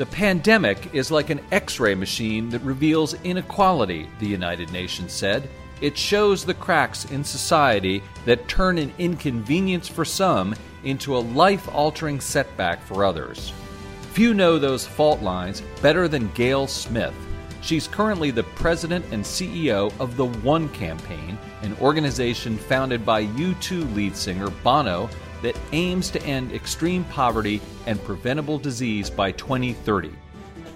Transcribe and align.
The 0.00 0.06
pandemic 0.06 0.94
is 0.94 1.10
like 1.10 1.28
an 1.28 1.42
x 1.52 1.78
ray 1.78 1.94
machine 1.94 2.48
that 2.48 2.62
reveals 2.62 3.12
inequality, 3.22 4.08
the 4.18 4.26
United 4.26 4.72
Nations 4.72 5.12
said. 5.12 5.46
It 5.82 5.94
shows 5.94 6.42
the 6.42 6.54
cracks 6.54 7.04
in 7.10 7.22
society 7.22 8.02
that 8.24 8.48
turn 8.48 8.78
an 8.78 8.94
inconvenience 8.96 9.88
for 9.88 10.06
some 10.06 10.54
into 10.84 11.14
a 11.14 11.18
life 11.18 11.68
altering 11.74 12.18
setback 12.18 12.82
for 12.82 13.04
others. 13.04 13.52
Few 14.12 14.32
know 14.32 14.58
those 14.58 14.86
fault 14.86 15.20
lines 15.20 15.62
better 15.82 16.08
than 16.08 16.32
Gayle 16.32 16.66
Smith. 16.66 17.12
She's 17.60 17.86
currently 17.86 18.30
the 18.30 18.44
president 18.44 19.04
and 19.12 19.22
CEO 19.22 19.92
of 20.00 20.16
the 20.16 20.24
One 20.24 20.70
Campaign, 20.70 21.36
an 21.60 21.76
organization 21.78 22.56
founded 22.56 23.04
by 23.04 23.26
U2 23.26 23.94
lead 23.94 24.16
singer 24.16 24.48
Bono 24.64 25.10
that 25.42 25.58
aims 25.72 26.10
to 26.10 26.22
end 26.24 26.52
extreme 26.52 27.04
poverty 27.04 27.60
and 27.86 28.02
preventable 28.04 28.58
disease 28.58 29.10
by 29.10 29.32
2030. 29.32 30.10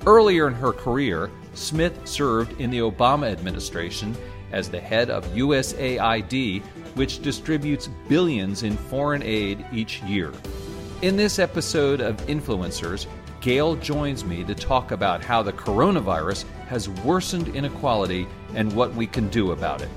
Earlier 0.06 0.48
in 0.48 0.54
her 0.54 0.72
career, 0.72 1.30
Smith 1.54 2.06
served 2.06 2.60
in 2.60 2.70
the 2.70 2.80
Obama 2.80 3.30
administration 3.30 4.16
as 4.52 4.68
the 4.68 4.80
head 4.80 5.10
of 5.10 5.24
USAID, 5.28 6.62
which 6.94 7.22
distributes 7.22 7.88
billions 8.08 8.62
in 8.62 8.76
foreign 8.76 9.22
aid 9.22 9.64
each 9.72 10.02
year. 10.02 10.32
In 11.02 11.16
this 11.16 11.38
episode 11.38 12.00
of 12.00 12.16
Influencers, 12.26 13.06
Gayle 13.40 13.76
joins 13.76 14.24
me 14.24 14.42
to 14.44 14.54
talk 14.54 14.90
about 14.90 15.22
how 15.22 15.42
the 15.42 15.52
coronavirus 15.52 16.44
has 16.68 16.88
worsened 16.88 17.48
inequality 17.48 18.26
and 18.54 18.72
what 18.72 18.94
we 18.94 19.06
can 19.06 19.28
do 19.28 19.52
about 19.52 19.82
it. 19.82 19.90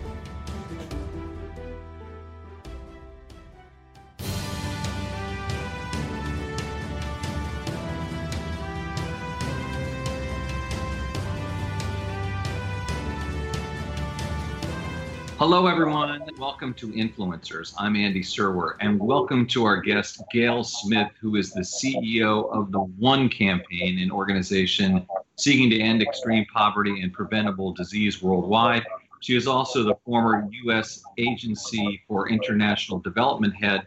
Hello, 15.39 15.67
everyone. 15.67 16.23
Welcome 16.39 16.73
to 16.73 16.87
Influencers. 16.93 17.75
I'm 17.77 17.95
Andy 17.95 18.23
Serwer, 18.23 18.75
and 18.79 18.99
welcome 18.99 19.45
to 19.49 19.65
our 19.65 19.79
guest, 19.79 20.23
Gayle 20.31 20.63
Smith, 20.63 21.11
who 21.21 21.35
is 21.35 21.51
the 21.51 21.61
CEO 21.61 22.51
of 22.51 22.71
the 22.71 22.79
One 22.79 23.29
Campaign, 23.29 23.99
an 23.99 24.09
organization 24.09 25.05
seeking 25.35 25.69
to 25.69 25.79
end 25.79 26.01
extreme 26.01 26.43
poverty 26.51 27.03
and 27.03 27.13
preventable 27.13 27.71
disease 27.71 28.19
worldwide. 28.19 28.83
She 29.19 29.35
is 29.35 29.45
also 29.45 29.83
the 29.83 29.93
former 30.03 30.49
U.S. 30.63 31.03
Agency 31.19 32.01
for 32.07 32.29
International 32.29 32.97
Development 32.97 33.53
head 33.55 33.85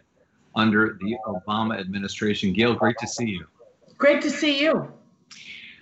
under 0.54 0.98
the 1.00 1.16
Obama 1.26 1.80
administration. 1.80 2.52
Gayle, 2.52 2.76
great 2.76 2.96
to 2.98 3.08
see 3.08 3.26
you. 3.26 3.44
Great 3.98 4.22
to 4.22 4.30
see 4.30 4.62
you. 4.62 4.92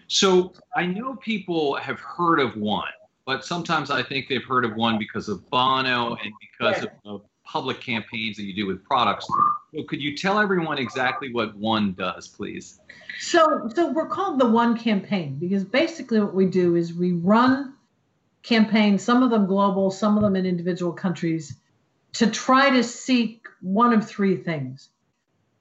So, 0.06 0.54
I 0.74 0.86
know 0.86 1.16
people 1.16 1.74
have 1.74 2.00
heard 2.00 2.40
of 2.40 2.56
One 2.56 2.88
but 3.28 3.44
sometimes 3.44 3.90
I 3.90 4.02
think 4.02 4.26
they've 4.26 4.42
heard 4.42 4.64
of 4.64 4.74
one 4.74 4.96
because 4.98 5.28
of 5.28 5.46
Bono 5.50 6.14
and 6.14 6.32
because 6.40 6.84
of, 6.84 6.88
of 7.04 7.22
public 7.44 7.78
campaigns 7.78 8.38
that 8.38 8.44
you 8.44 8.54
do 8.54 8.66
with 8.66 8.82
products. 8.82 9.26
So 9.74 9.82
could 9.82 10.00
you 10.00 10.16
tell 10.16 10.38
everyone 10.38 10.78
exactly 10.78 11.30
what 11.30 11.54
one 11.54 11.92
does, 11.92 12.26
please? 12.26 12.80
So, 13.20 13.68
so 13.74 13.92
we're 13.92 14.08
called 14.08 14.40
the 14.40 14.48
One 14.48 14.78
Campaign 14.78 15.36
because 15.38 15.62
basically 15.62 16.20
what 16.20 16.32
we 16.32 16.46
do 16.46 16.74
is 16.74 16.94
we 16.94 17.12
run 17.12 17.74
campaigns, 18.42 19.02
some 19.02 19.22
of 19.22 19.28
them 19.28 19.44
global, 19.44 19.90
some 19.90 20.16
of 20.16 20.22
them 20.22 20.34
in 20.34 20.46
individual 20.46 20.94
countries, 20.94 21.54
to 22.14 22.30
try 22.30 22.70
to 22.70 22.82
seek 22.82 23.46
one 23.60 23.92
of 23.92 24.08
three 24.08 24.36
things. 24.36 24.88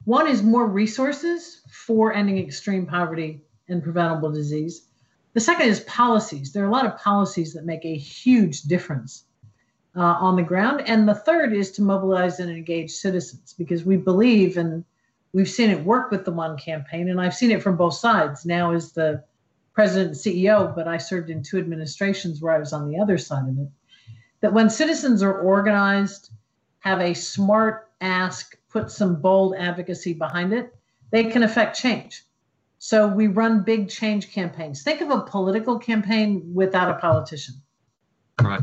One 0.06 0.28
is 0.28 0.42
more 0.42 0.66
resources 0.66 1.60
for 1.70 2.14
ending 2.14 2.38
extreme 2.38 2.86
poverty 2.86 3.42
and 3.68 3.84
preventable 3.84 4.32
disease. 4.32 4.87
The 5.38 5.42
second 5.42 5.68
is 5.68 5.82
policies. 5.82 6.52
There 6.52 6.64
are 6.64 6.68
a 6.68 6.72
lot 6.72 6.88
of 6.88 6.98
policies 6.98 7.54
that 7.54 7.64
make 7.64 7.86
a 7.86 7.96
huge 7.96 8.64
difference 8.64 9.26
uh, 9.96 10.02
on 10.02 10.36
the 10.36 10.42
ground. 10.42 10.82
And 10.88 11.08
the 11.08 11.14
third 11.14 11.54
is 11.54 11.72
to 11.74 11.84
mobilize 11.84 12.40
and 12.40 12.50
engage 12.50 12.90
citizens 12.90 13.54
because 13.56 13.86
we 13.86 13.98
believe 13.98 14.58
and 14.58 14.84
we've 15.34 15.48
seen 15.48 15.70
it 15.70 15.86
work 15.86 16.10
with 16.10 16.26
the 16.26 16.32
One 16.32 16.58
campaign, 16.58 17.08
and 17.08 17.22
I've 17.22 17.36
seen 17.36 17.52
it 17.52 17.62
from 17.62 17.78
both 17.78 17.94
sides. 17.94 18.48
Now, 18.48 18.74
as 18.74 18.94
the 18.94 19.24
president 19.74 20.08
and 20.08 20.18
CEO, 20.18 20.76
but 20.76 20.88
I 20.88 20.98
served 20.98 21.30
in 21.30 21.44
two 21.44 21.60
administrations 21.60 22.42
where 22.42 22.56
I 22.56 22.58
was 22.58 22.74
on 22.74 22.90
the 22.90 23.00
other 23.00 23.20
side 23.20 23.48
of 23.48 23.60
it. 23.60 23.70
That 24.42 24.54
when 24.54 24.72
citizens 24.72 25.22
are 25.22 25.40
organized, 25.40 26.32
have 26.80 27.00
a 27.00 27.14
smart 27.14 27.92
ask, 28.02 28.58
put 28.70 28.90
some 28.90 29.22
bold 29.22 29.54
advocacy 29.56 30.14
behind 30.14 30.52
it, 30.52 30.76
they 31.12 31.26
can 31.26 31.44
affect 31.44 31.78
change. 31.78 32.24
So 32.80 33.08
we 33.08 33.28
run 33.28 33.64
big 33.64 33.90
change 33.90 34.32
campaigns. 34.32 34.84
Think 34.84 35.02
of 35.02 35.10
a 35.10 35.22
political 35.22 35.80
campaign 35.80 36.44
without 36.54 36.90
a 36.90 37.00
politician. 37.00 37.56
Right. 38.42 38.62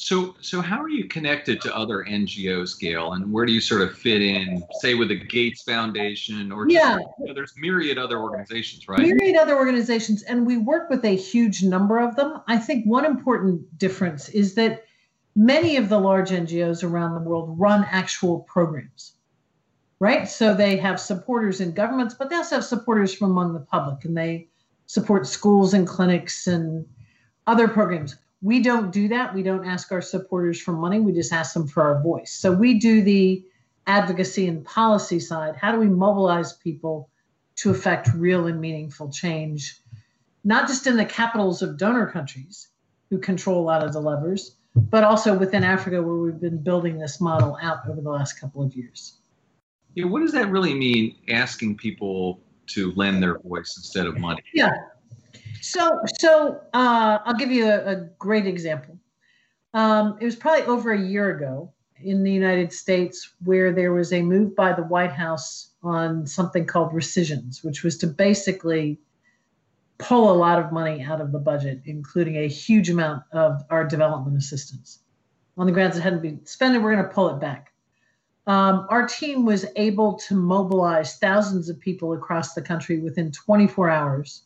So, 0.00 0.36
so 0.40 0.60
how 0.60 0.80
are 0.80 0.88
you 0.88 1.08
connected 1.08 1.60
to 1.62 1.76
other 1.76 2.04
NGOs, 2.08 2.78
Gayle, 2.78 3.14
and 3.14 3.32
where 3.32 3.44
do 3.44 3.52
you 3.52 3.60
sort 3.60 3.82
of 3.82 3.98
fit 3.98 4.22
in, 4.22 4.62
say, 4.80 4.94
with 4.94 5.08
the 5.08 5.16
Gates 5.16 5.64
Foundation, 5.64 6.52
or 6.52 6.66
just, 6.66 6.74
yeah, 6.74 6.98
you 7.18 7.26
know, 7.26 7.34
there's 7.34 7.52
myriad 7.56 7.98
other 7.98 8.20
organizations, 8.20 8.86
right? 8.86 9.00
Myriad 9.00 9.34
other 9.34 9.56
organizations, 9.56 10.22
and 10.22 10.46
we 10.46 10.56
work 10.56 10.88
with 10.88 11.04
a 11.04 11.16
huge 11.16 11.64
number 11.64 11.98
of 11.98 12.14
them. 12.14 12.40
I 12.46 12.58
think 12.58 12.86
one 12.86 13.04
important 13.04 13.76
difference 13.76 14.28
is 14.28 14.54
that 14.54 14.84
many 15.34 15.76
of 15.76 15.88
the 15.88 15.98
large 15.98 16.30
NGOs 16.30 16.84
around 16.84 17.14
the 17.14 17.28
world 17.28 17.58
run 17.58 17.84
actual 17.90 18.40
programs 18.42 19.14
right? 20.00 20.28
So 20.28 20.54
they 20.54 20.76
have 20.76 21.00
supporters 21.00 21.60
in 21.60 21.72
governments, 21.72 22.14
but 22.14 22.30
they 22.30 22.36
also 22.36 22.56
have 22.56 22.64
supporters 22.64 23.14
from 23.14 23.30
among 23.30 23.52
the 23.52 23.60
public, 23.60 24.04
and 24.04 24.16
they 24.16 24.48
support 24.86 25.26
schools 25.26 25.74
and 25.74 25.86
clinics 25.86 26.46
and 26.46 26.86
other 27.46 27.68
programs. 27.68 28.16
We 28.40 28.62
don't 28.62 28.92
do 28.92 29.08
that. 29.08 29.34
We 29.34 29.42
don't 29.42 29.66
ask 29.66 29.90
our 29.90 30.00
supporters 30.00 30.60
for 30.60 30.72
money. 30.72 31.00
We 31.00 31.12
just 31.12 31.32
ask 31.32 31.52
them 31.54 31.66
for 31.66 31.82
our 31.82 32.02
voice. 32.02 32.32
So 32.32 32.52
we 32.52 32.78
do 32.78 33.02
the 33.02 33.44
advocacy 33.86 34.46
and 34.46 34.64
policy 34.64 35.18
side. 35.18 35.56
How 35.56 35.72
do 35.72 35.78
we 35.78 35.88
mobilize 35.88 36.52
people 36.52 37.10
to 37.56 37.70
affect 37.70 38.08
real 38.14 38.46
and 38.46 38.60
meaningful 38.60 39.10
change, 39.10 39.80
not 40.44 40.68
just 40.68 40.86
in 40.86 40.96
the 40.96 41.04
capitals 41.04 41.62
of 41.62 41.76
donor 41.76 42.06
countries 42.06 42.68
who 43.10 43.18
control 43.18 43.60
a 43.60 43.64
lot 43.64 43.82
of 43.82 43.92
the 43.92 44.00
levers, 44.00 44.54
but 44.76 45.02
also 45.02 45.36
within 45.36 45.64
Africa, 45.64 46.00
where 46.00 46.14
we've 46.14 46.40
been 46.40 46.62
building 46.62 46.98
this 46.98 47.20
model 47.20 47.58
out 47.60 47.78
over 47.88 48.00
the 48.00 48.10
last 48.10 48.34
couple 48.34 48.62
of 48.62 48.72
years 48.76 49.17
know, 49.96 50.08
what 50.08 50.20
does 50.20 50.32
that 50.32 50.50
really 50.50 50.74
mean? 50.74 51.16
Asking 51.28 51.76
people 51.76 52.40
to 52.68 52.92
lend 52.92 53.22
their 53.22 53.38
voice 53.38 53.74
instead 53.76 54.06
of 54.06 54.18
money. 54.18 54.42
Yeah. 54.54 54.72
So, 55.60 56.00
so 56.18 56.60
uh, 56.72 57.18
I'll 57.24 57.34
give 57.34 57.50
you 57.50 57.66
a, 57.66 57.92
a 57.92 57.96
great 58.18 58.46
example. 58.46 58.98
Um, 59.74 60.16
it 60.20 60.24
was 60.24 60.36
probably 60.36 60.64
over 60.66 60.92
a 60.92 61.00
year 61.00 61.36
ago 61.36 61.72
in 62.02 62.22
the 62.22 62.30
United 62.30 62.72
States 62.72 63.34
where 63.44 63.72
there 63.72 63.92
was 63.92 64.12
a 64.12 64.22
move 64.22 64.54
by 64.54 64.72
the 64.72 64.82
White 64.82 65.12
House 65.12 65.72
on 65.82 66.26
something 66.26 66.66
called 66.66 66.92
rescissions, 66.92 67.62
which 67.62 67.82
was 67.82 67.98
to 67.98 68.06
basically 68.06 68.98
pull 69.98 70.30
a 70.30 70.34
lot 70.34 70.58
of 70.58 70.72
money 70.72 71.02
out 71.02 71.20
of 71.20 71.32
the 71.32 71.38
budget, 71.38 71.82
including 71.84 72.36
a 72.36 72.46
huge 72.46 72.88
amount 72.88 73.24
of 73.32 73.62
our 73.70 73.84
development 73.84 74.36
assistance. 74.36 75.00
On 75.56 75.66
the 75.66 75.72
grounds 75.72 75.96
it 75.96 76.02
hadn't 76.02 76.22
been 76.22 76.44
spent, 76.46 76.80
we're 76.80 76.94
going 76.94 77.04
to 77.04 77.12
pull 77.12 77.30
it 77.30 77.40
back 77.40 77.67
um, 78.48 78.86
our 78.88 79.06
team 79.06 79.44
was 79.44 79.66
able 79.76 80.14
to 80.14 80.34
mobilize 80.34 81.18
thousands 81.18 81.68
of 81.68 81.78
people 81.78 82.14
across 82.14 82.54
the 82.54 82.62
country 82.62 82.98
within 82.98 83.30
24 83.30 83.90
hours 83.90 84.42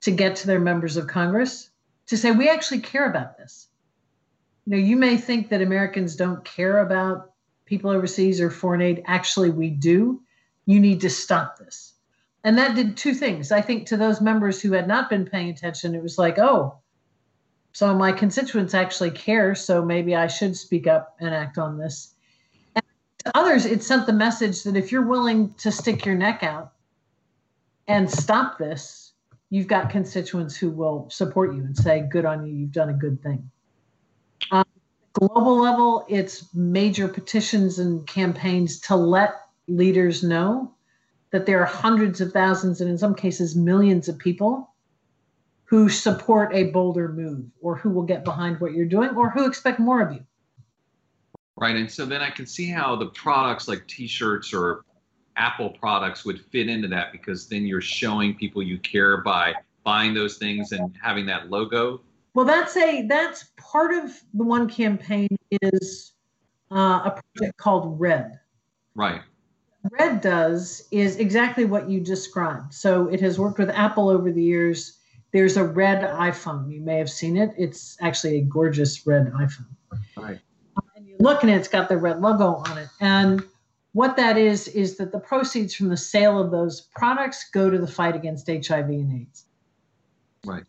to 0.00 0.10
get 0.10 0.34
to 0.36 0.46
their 0.46 0.58
members 0.58 0.96
of 0.96 1.06
Congress 1.06 1.68
to 2.06 2.16
say, 2.16 2.30
we 2.30 2.48
actually 2.48 2.80
care 2.80 3.08
about 3.08 3.36
this. 3.36 3.68
You 4.64 4.72
know, 4.72 4.78
you 4.78 4.96
may 4.96 5.18
think 5.18 5.50
that 5.50 5.60
Americans 5.60 6.16
don't 6.16 6.42
care 6.42 6.78
about 6.78 7.32
people 7.66 7.90
overseas 7.90 8.40
or 8.40 8.50
foreign 8.50 8.80
aid. 8.80 9.02
Actually, 9.06 9.50
we 9.50 9.68
do. 9.68 10.22
You 10.64 10.80
need 10.80 11.02
to 11.02 11.10
stop 11.10 11.58
this. 11.58 11.94
And 12.44 12.56
that 12.56 12.76
did 12.76 12.96
two 12.96 13.12
things. 13.12 13.52
I 13.52 13.60
think 13.60 13.86
to 13.88 13.98
those 13.98 14.22
members 14.22 14.62
who 14.62 14.72
had 14.72 14.88
not 14.88 15.10
been 15.10 15.26
paying 15.26 15.50
attention, 15.50 15.94
it 15.94 16.02
was 16.02 16.16
like, 16.16 16.38
oh, 16.38 16.78
so 17.74 17.94
my 17.94 18.10
constituents 18.10 18.72
actually 18.72 19.10
care. 19.10 19.54
So 19.54 19.84
maybe 19.84 20.16
I 20.16 20.28
should 20.28 20.56
speak 20.56 20.86
up 20.86 21.14
and 21.20 21.34
act 21.34 21.58
on 21.58 21.76
this 21.76 22.14
to 23.24 23.36
others, 23.36 23.66
it 23.66 23.82
sent 23.82 24.06
the 24.06 24.12
message 24.12 24.62
that 24.62 24.76
if 24.76 24.92
you're 24.92 25.06
willing 25.06 25.52
to 25.54 25.72
stick 25.72 26.04
your 26.04 26.14
neck 26.14 26.42
out 26.42 26.72
and 27.86 28.10
stop 28.10 28.58
this, 28.58 29.12
you've 29.50 29.66
got 29.66 29.90
constituents 29.90 30.56
who 30.56 30.70
will 30.70 31.08
support 31.10 31.54
you 31.54 31.60
and 31.60 31.76
say, 31.76 32.06
good 32.10 32.24
on 32.24 32.46
you, 32.46 32.54
you've 32.54 32.72
done 32.72 32.90
a 32.90 32.94
good 32.94 33.22
thing. 33.22 33.50
Um, 34.50 34.64
global 35.14 35.58
level, 35.58 36.06
it's 36.08 36.54
major 36.54 37.08
petitions 37.08 37.78
and 37.78 38.06
campaigns 38.06 38.80
to 38.80 38.96
let 38.96 39.34
leaders 39.66 40.22
know 40.22 40.72
that 41.30 41.44
there 41.44 41.60
are 41.60 41.66
hundreds 41.66 42.20
of 42.20 42.32
thousands 42.32 42.80
and 42.80 42.88
in 42.88 42.96
some 42.96 43.14
cases 43.14 43.54
millions 43.54 44.08
of 44.08 44.18
people 44.18 44.70
who 45.64 45.88
support 45.88 46.54
a 46.54 46.64
bolder 46.70 47.08
move 47.08 47.44
or 47.60 47.76
who 47.76 47.90
will 47.90 48.02
get 48.02 48.24
behind 48.24 48.58
what 48.60 48.72
you're 48.72 48.86
doing 48.86 49.10
or 49.10 49.28
who 49.28 49.46
expect 49.46 49.78
more 49.78 50.00
of 50.00 50.12
you 50.12 50.24
right? 51.60 51.76
And 51.76 51.90
so 51.90 52.06
then 52.06 52.22
I 52.22 52.30
can 52.30 52.46
see 52.46 52.68
how 52.70 52.96
the 52.96 53.06
products 53.06 53.68
like 53.68 53.86
T-shirts 53.86 54.52
or 54.52 54.84
Apple 55.36 55.70
products 55.70 56.24
would 56.24 56.40
fit 56.40 56.68
into 56.68 56.88
that 56.88 57.12
because 57.12 57.46
then 57.48 57.64
you're 57.66 57.80
showing 57.80 58.34
people 58.34 58.62
you 58.62 58.78
care 58.78 59.18
by 59.18 59.54
buying 59.84 60.12
those 60.12 60.36
things 60.36 60.72
and 60.72 60.94
having 61.02 61.24
that 61.26 61.48
logo? 61.48 62.00
Well, 62.34 62.44
that's 62.44 62.76
a 62.76 63.06
that's 63.06 63.44
part 63.56 63.94
of 63.94 64.12
the 64.34 64.44
one 64.44 64.68
campaign 64.68 65.28
is 65.62 66.12
uh, 66.70 67.00
a 67.04 67.22
project 67.34 67.56
called 67.56 67.98
Red. 67.98 68.38
Right. 68.94 69.22
Red 69.90 70.20
does 70.20 70.86
is 70.90 71.16
exactly 71.16 71.64
what 71.64 71.88
you 71.88 72.00
described. 72.00 72.74
So 72.74 73.08
it 73.08 73.20
has 73.20 73.38
worked 73.38 73.58
with 73.58 73.70
Apple 73.70 74.08
over 74.08 74.30
the 74.30 74.42
years. 74.42 74.98
There's 75.32 75.56
a 75.56 75.64
red 75.64 76.02
iPhone. 76.02 76.70
You 76.70 76.80
may 76.80 76.98
have 76.98 77.10
seen 77.10 77.36
it. 77.36 77.54
It's 77.56 77.96
actually 78.00 78.38
a 78.38 78.42
gorgeous 78.42 79.06
red 79.06 79.32
iPhone. 79.32 79.66
Right. 80.16 80.38
And 81.18 81.26
you 81.26 81.32
look 81.32 81.42
and 81.42 81.52
it's 81.52 81.68
got 81.68 81.88
the 81.88 81.96
red 81.96 82.20
logo 82.20 82.62
on 82.68 82.78
it. 82.78 82.88
And 83.00 83.42
what 83.92 84.16
that 84.16 84.36
is 84.36 84.68
is 84.68 84.96
that 84.98 85.12
the 85.12 85.18
proceeds 85.18 85.74
from 85.74 85.88
the 85.88 85.96
sale 85.96 86.38
of 86.40 86.50
those 86.50 86.82
products 86.94 87.48
go 87.50 87.70
to 87.70 87.78
the 87.78 87.86
fight 87.86 88.14
against 88.14 88.46
HIV 88.46 88.88
and 88.88 89.20
AIDS. 89.20 89.44
Right. 90.44 90.64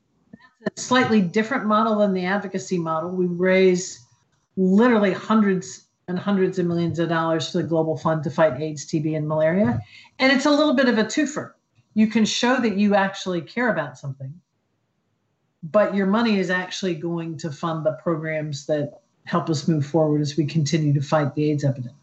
That's 0.61 0.81
a 0.81 0.85
slightly 0.85 1.21
different 1.21 1.65
model 1.65 1.99
than 1.99 2.13
the 2.13 2.25
advocacy 2.25 2.77
model. 2.77 3.11
We 3.11 3.27
raise 3.27 4.05
literally 4.57 5.13
hundreds 5.13 5.85
and 6.07 6.17
hundreds 6.17 6.57
of 6.57 6.65
millions 6.65 6.97
of 6.97 7.09
dollars 7.09 7.51
for 7.51 7.59
the 7.59 7.63
Global 7.63 7.95
Fund 7.95 8.23
to 8.23 8.31
fight 8.31 8.59
AIDS, 8.59 8.85
TB, 8.85 9.15
and 9.15 9.27
malaria. 9.27 9.79
And 10.17 10.31
it's 10.31 10.45
a 10.45 10.51
little 10.51 10.73
bit 10.73 10.89
of 10.89 10.97
a 10.97 11.03
twofer. 11.03 11.51
You 11.93 12.07
can 12.07 12.25
show 12.25 12.59
that 12.59 12.77
you 12.77 12.95
actually 12.95 13.41
care 13.41 13.71
about 13.71 13.97
something, 13.97 14.33
but 15.61 15.93
your 15.93 16.07
money 16.07 16.39
is 16.39 16.49
actually 16.49 16.95
going 16.95 17.37
to 17.37 17.51
fund 17.51 17.85
the 17.85 17.93
programs 18.01 18.65
that 18.65 19.01
help 19.29 19.47
us 19.47 19.67
move 19.67 19.85
forward 19.85 20.21
as 20.21 20.35
we 20.37 20.45
continue 20.45 20.91
to 20.91 21.01
fight 21.01 21.35
the 21.35 21.51
AIDS 21.51 21.63
epidemic. 21.63 21.95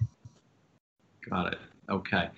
Got 1.28 1.54
it. 1.54 1.58
Okay. 1.90 2.28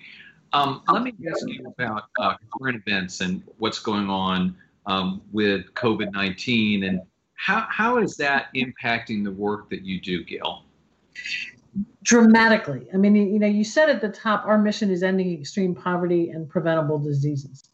Um, 0.51 0.81
let 0.91 1.03
me 1.03 1.13
ask 1.29 1.47
you 1.47 1.63
about 1.67 2.05
uh, 2.19 2.33
current 2.57 2.81
events 2.87 3.21
and 3.21 3.43
what's 3.59 3.77
going 3.77 4.09
on 4.09 4.55
um, 4.87 5.21
with 5.31 5.71
COVID 5.75 6.11
19 6.11 6.85
and 6.85 7.01
how, 7.35 7.67
how 7.69 7.99
is 7.99 8.17
that 8.17 8.47
impacting 8.55 9.23
the 9.23 9.31
work 9.31 9.69
that 9.69 9.83
you 9.83 10.01
do, 10.01 10.23
Gayle? 10.23 10.63
Dramatically. 12.01 12.87
I 12.91 12.97
mean, 12.97 13.15
you 13.15 13.37
know, 13.37 13.47
you 13.47 13.63
said 13.63 13.89
at 13.89 14.01
the 14.01 14.09
top, 14.09 14.43
our 14.45 14.57
mission 14.57 14.89
is 14.89 15.03
ending 15.03 15.39
extreme 15.39 15.75
poverty 15.75 16.31
and 16.31 16.49
preventable 16.49 16.97
diseases. 16.97 17.68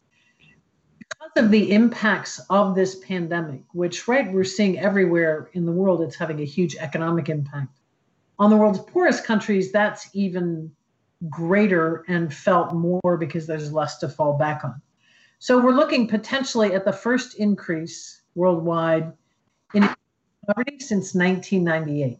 Of 1.36 1.50
the 1.50 1.70
impacts 1.72 2.40
of 2.48 2.74
this 2.74 2.94
pandemic, 2.94 3.60
which, 3.72 4.08
right, 4.08 4.32
we're 4.32 4.42
seeing 4.42 4.78
everywhere 4.78 5.50
in 5.52 5.66
the 5.66 5.72
world, 5.72 6.00
it's 6.00 6.16
having 6.16 6.40
a 6.40 6.46
huge 6.46 6.76
economic 6.76 7.28
impact. 7.28 7.78
On 8.38 8.48
the 8.48 8.56
world's 8.56 8.78
poorest 8.78 9.22
countries, 9.24 9.70
that's 9.70 10.08
even 10.14 10.72
greater 11.28 12.04
and 12.08 12.32
felt 12.32 12.72
more 12.72 13.18
because 13.18 13.46
there's 13.46 13.70
less 13.70 13.98
to 13.98 14.08
fall 14.08 14.38
back 14.38 14.64
on. 14.64 14.80
So 15.38 15.62
we're 15.62 15.74
looking 15.74 16.08
potentially 16.08 16.72
at 16.72 16.86
the 16.86 16.92
first 16.92 17.34
increase 17.34 18.22
worldwide 18.34 19.12
in 19.74 19.86
poverty 20.46 20.78
since 20.78 21.14
1998. 21.14 22.18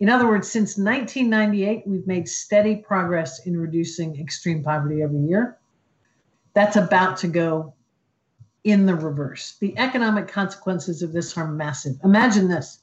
In 0.00 0.10
other 0.10 0.26
words, 0.26 0.50
since 0.50 0.76
1998, 0.76 1.84
we've 1.86 2.06
made 2.06 2.28
steady 2.28 2.76
progress 2.76 3.46
in 3.46 3.56
reducing 3.56 4.20
extreme 4.20 4.62
poverty 4.62 5.02
every 5.02 5.20
year. 5.20 5.56
That's 6.52 6.76
about 6.76 7.16
to 7.18 7.28
go 7.28 7.72
in 8.64 8.86
the 8.86 8.94
reverse. 8.94 9.56
The 9.60 9.76
economic 9.78 10.26
consequences 10.28 11.02
of 11.02 11.12
this 11.12 11.36
are 11.36 11.46
massive. 11.46 11.96
Imagine 12.02 12.48
this. 12.48 12.80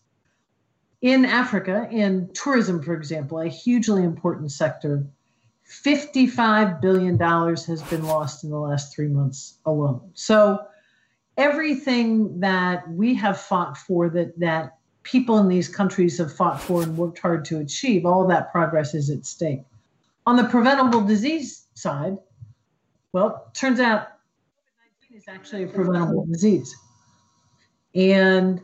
In 1.01 1.25
Africa, 1.25 1.87
in 1.91 2.29
tourism, 2.33 2.81
for 2.81 2.93
example, 2.93 3.39
a 3.39 3.47
hugely 3.47 4.03
important 4.03 4.51
sector 4.51 5.05
$55 5.67 6.81
billion 6.81 7.17
has 7.17 7.81
been 7.83 8.03
lost 8.05 8.43
in 8.43 8.49
the 8.49 8.59
last 8.59 8.93
three 8.93 9.07
months 9.07 9.57
alone. 9.65 10.11
So 10.13 10.59
everything 11.37 12.41
that 12.41 12.89
we 12.91 13.15
have 13.15 13.39
fought 13.39 13.77
for 13.77 14.09
that 14.09 14.37
that 14.39 14.77
people 15.03 15.37
in 15.39 15.47
these 15.47 15.69
countries 15.69 16.17
have 16.17 16.35
fought 16.35 16.61
for 16.61 16.83
and 16.83 16.97
worked 16.97 17.19
hard 17.19 17.45
to 17.45 17.59
achieve, 17.59 18.05
all 18.05 18.27
that 18.27 18.51
progress 18.51 18.93
is 18.93 19.09
at 19.09 19.25
stake. 19.25 19.63
On 20.27 20.35
the 20.35 20.43
preventable 20.43 21.01
disease 21.01 21.65
side, 21.73 22.17
well, 23.13 23.49
turns 23.53 23.79
out 23.79 24.10
COVID-19 24.10 24.10
is 25.21 25.27
actually 25.27 25.63
a 25.63 25.67
preventable 25.67 26.25
disease. 26.25 26.75
And 27.93 28.59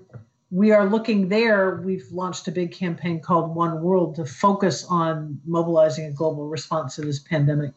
we 0.50 0.71
are 0.71 0.89
looking 0.89 1.27
there. 1.27 1.81
We've 1.83 2.07
launched 2.12 2.48
a 2.48 2.51
big 2.51 2.71
campaign 2.71 3.19
called 3.19 3.56
One 3.56 3.81
World 3.81 4.15
to 4.15 4.25
focus 4.25 4.83
on 4.86 5.39
mobilizing 5.45 6.06
a 6.06 6.12
global 6.12 6.48
response 6.48 6.95
to 6.95 7.01
this 7.01 7.19
pandemic. 7.19 7.74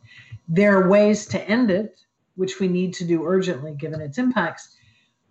There 0.48 0.80
are 0.80 0.88
ways 0.88 1.26
to 1.26 1.42
end 1.48 1.70
it, 1.70 2.00
which 2.36 2.58
we 2.58 2.68
need 2.68 2.94
to 2.94 3.04
do 3.04 3.26
urgently 3.26 3.74
given 3.74 4.00
its 4.00 4.16
impacts, 4.16 4.76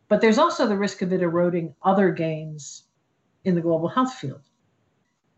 but 0.09 0.21
there's 0.21 0.37
also 0.37 0.67
the 0.67 0.77
risk 0.77 1.01
of 1.01 1.11
it 1.11 1.21
eroding 1.21 1.73
other 1.81 2.11
gains 2.11 2.83
in 3.45 3.55
the 3.55 3.61
global 3.61 3.87
health 3.87 4.13
field. 4.13 4.41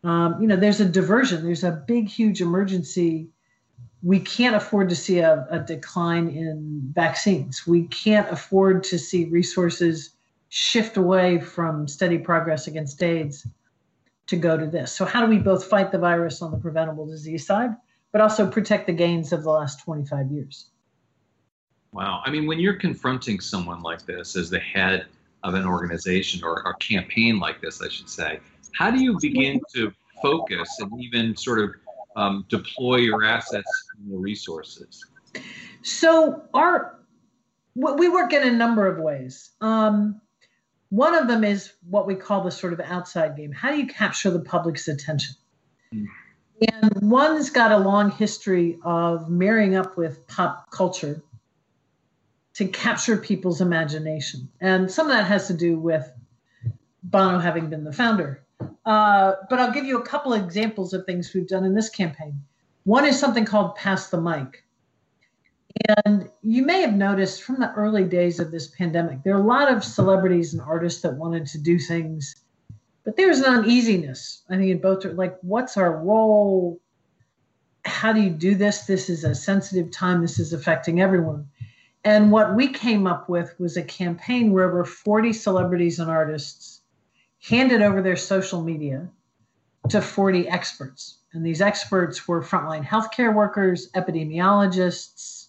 Um, 0.03 0.41
you 0.41 0.47
know, 0.47 0.55
there's 0.55 0.81
a 0.81 0.85
diversion, 0.85 1.45
there's 1.45 1.63
a 1.63 1.83
big, 1.87 2.09
huge 2.09 2.41
emergency. 2.41 3.29
We 4.03 4.19
can't 4.19 4.55
afford 4.55 4.89
to 4.89 4.95
see 4.95 5.19
a, 5.19 5.47
a 5.51 5.59
decline 5.59 6.29
in 6.29 6.81
vaccines. 6.93 7.67
We 7.67 7.83
can't 7.87 8.29
afford 8.31 8.83
to 8.85 8.97
see 8.97 9.25
resources 9.25 10.11
shift 10.49 10.97
away 10.97 11.39
from 11.39 11.87
steady 11.87 12.17
progress 12.17 12.67
against 12.67 13.01
AIDS 13.01 13.47
to 14.27 14.35
go 14.35 14.57
to 14.57 14.65
this. 14.65 14.91
So, 14.91 15.05
how 15.05 15.23
do 15.23 15.29
we 15.29 15.37
both 15.37 15.65
fight 15.65 15.91
the 15.91 15.97
virus 15.97 16.41
on 16.41 16.51
the 16.51 16.57
preventable 16.57 17.05
disease 17.05 17.45
side, 17.45 17.71
but 18.11 18.21
also 18.21 18.49
protect 18.49 18.87
the 18.87 18.93
gains 18.93 19.31
of 19.33 19.43
the 19.43 19.49
last 19.49 19.83
25 19.83 20.31
years? 20.31 20.67
Wow. 21.93 22.21
I 22.25 22.31
mean, 22.31 22.47
when 22.47 22.59
you're 22.59 22.75
confronting 22.75 23.39
someone 23.39 23.81
like 23.81 24.05
this 24.05 24.35
as 24.35 24.49
the 24.49 24.59
head 24.59 25.07
of 25.43 25.53
an 25.53 25.65
organization 25.65 26.41
or 26.43 26.59
a 26.65 26.73
campaign 26.75 27.39
like 27.39 27.61
this, 27.61 27.81
I 27.81 27.89
should 27.89 28.09
say, 28.09 28.39
how 28.73 28.91
do 28.91 29.03
you 29.03 29.17
begin 29.19 29.59
to 29.75 29.91
focus 30.21 30.69
and 30.79 30.91
even 31.03 31.35
sort 31.35 31.59
of 31.59 31.71
um, 32.15 32.45
deploy 32.49 32.97
your 32.97 33.23
assets 33.23 33.71
and 33.97 34.09
your 34.09 34.19
resources? 34.19 35.05
So, 35.83 36.43
our 36.53 36.97
we 37.75 38.09
work 38.09 38.33
in 38.33 38.43
a 38.43 38.51
number 38.51 38.85
of 38.87 38.99
ways. 38.99 39.51
Um, 39.61 40.19
one 40.89 41.15
of 41.15 41.29
them 41.29 41.45
is 41.45 41.71
what 41.89 42.05
we 42.05 42.15
call 42.15 42.43
the 42.43 42.51
sort 42.51 42.73
of 42.73 42.81
outside 42.81 43.37
game. 43.37 43.53
How 43.53 43.71
do 43.71 43.77
you 43.77 43.87
capture 43.87 44.29
the 44.29 44.41
public's 44.41 44.89
attention? 44.89 45.35
Mm. 45.93 46.05
And 46.69 47.09
one's 47.09 47.49
got 47.49 47.71
a 47.71 47.77
long 47.77 48.11
history 48.11 48.77
of 48.83 49.29
marrying 49.29 49.75
up 49.75 49.97
with 49.97 50.27
pop 50.27 50.69
culture 50.69 51.23
to 52.55 52.67
capture 52.67 53.17
people's 53.17 53.61
imagination. 53.61 54.49
And 54.59 54.91
some 54.91 55.09
of 55.09 55.15
that 55.15 55.25
has 55.25 55.47
to 55.47 55.53
do 55.53 55.79
with 55.79 56.11
Bono 57.03 57.39
having 57.39 57.69
been 57.69 57.83
the 57.83 57.93
founder. 57.93 58.43
Uh, 58.85 59.33
but 59.49 59.59
I'll 59.59 59.71
give 59.71 59.85
you 59.85 59.99
a 59.99 60.05
couple 60.05 60.33
of 60.33 60.43
examples 60.43 60.93
of 60.93 61.05
things 61.05 61.33
we've 61.33 61.47
done 61.47 61.65
in 61.65 61.73
this 61.73 61.89
campaign. 61.89 62.41
One 62.83 63.05
is 63.05 63.19
something 63.19 63.45
called 63.45 63.75
Pass 63.75 64.09
the 64.09 64.19
Mic. 64.19 64.63
And 66.05 66.29
you 66.41 66.65
may 66.65 66.81
have 66.81 66.93
noticed 66.93 67.43
from 67.43 67.59
the 67.59 67.71
early 67.73 68.03
days 68.03 68.39
of 68.39 68.51
this 68.51 68.67
pandemic, 68.67 69.23
there 69.23 69.35
are 69.35 69.41
a 69.41 69.45
lot 69.45 69.71
of 69.71 69.83
celebrities 69.83 70.53
and 70.53 70.61
artists 70.61 71.01
that 71.01 71.15
wanted 71.15 71.45
to 71.47 71.57
do 71.57 71.79
things, 71.79 72.35
but 73.03 73.15
there 73.15 73.27
was 73.27 73.39
an 73.39 73.53
uneasiness. 73.53 74.43
I 74.49 74.57
think 74.57 74.71
in 74.71 74.79
both, 74.79 75.05
like, 75.05 75.37
what's 75.41 75.77
our 75.77 75.97
role? 75.97 76.79
How 77.85 78.13
do 78.13 78.21
you 78.21 78.29
do 78.29 78.55
this? 78.55 78.81
This 78.81 79.09
is 79.09 79.23
a 79.23 79.33
sensitive 79.33 79.91
time. 79.91 80.21
This 80.21 80.39
is 80.39 80.53
affecting 80.53 81.01
everyone. 81.01 81.47
And 82.03 82.31
what 82.31 82.55
we 82.55 82.67
came 82.67 83.05
up 83.05 83.29
with 83.29 83.53
was 83.59 83.77
a 83.77 83.83
campaign 83.83 84.51
where 84.51 84.67
over 84.67 84.83
40 84.83 85.33
celebrities 85.33 85.99
and 85.99 86.09
artists 86.09 86.70
handed 87.41 87.81
over 87.81 88.01
their 88.01 88.15
social 88.15 88.61
media 88.61 89.09
to 89.89 90.01
40 90.01 90.47
experts. 90.47 91.17
And 91.33 91.45
these 91.45 91.61
experts 91.61 92.27
were 92.27 92.41
frontline 92.41 92.85
healthcare 92.85 93.33
workers, 93.33 93.89
epidemiologists, 93.91 95.47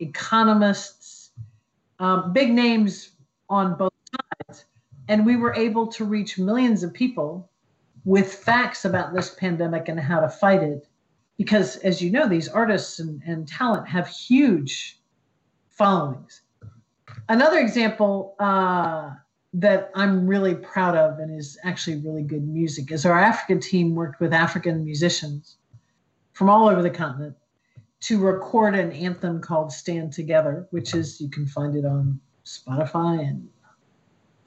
economists, 0.00 1.30
um, 1.98 2.32
big 2.32 2.50
names 2.50 3.10
on 3.48 3.76
both 3.76 3.92
sides. 4.48 4.64
And 5.08 5.26
we 5.26 5.36
were 5.36 5.54
able 5.54 5.86
to 5.88 6.04
reach 6.04 6.38
millions 6.38 6.82
of 6.82 6.92
people 6.92 7.48
with 8.04 8.32
facts 8.32 8.84
about 8.84 9.12
this 9.12 9.34
pandemic 9.34 9.88
and 9.88 10.00
how 10.00 10.20
to 10.20 10.28
fight 10.28 10.62
it. 10.62 10.88
Because, 11.36 11.76
as 11.76 12.02
you 12.02 12.10
know, 12.10 12.28
these 12.28 12.48
artists 12.48 12.98
and, 12.98 13.22
and 13.26 13.46
talent 13.46 13.88
have 13.88 14.08
huge 14.08 14.98
followings. 15.68 16.42
Another 17.28 17.58
example 17.58 18.34
uh, 18.38 19.10
that 19.52 19.90
I'm 19.94 20.26
really 20.26 20.54
proud 20.54 20.96
of 20.96 21.18
and 21.18 21.36
is 21.36 21.58
actually 21.64 21.96
really 21.96 22.22
good 22.22 22.46
music 22.46 22.92
is 22.92 23.04
our 23.04 23.18
African 23.18 23.60
team 23.60 23.94
worked 23.94 24.20
with 24.20 24.32
African 24.32 24.84
musicians 24.84 25.56
from 26.32 26.48
all 26.48 26.68
over 26.68 26.82
the 26.82 26.90
continent 26.90 27.36
to 28.00 28.18
record 28.20 28.74
an 28.74 28.92
anthem 28.92 29.40
called 29.40 29.72
Stand 29.72 30.12
Together, 30.12 30.66
which 30.70 30.94
is, 30.94 31.20
you 31.20 31.28
can 31.28 31.46
find 31.46 31.74
it 31.74 31.84
on 31.84 32.20
Spotify 32.44 33.20
and 33.20 33.48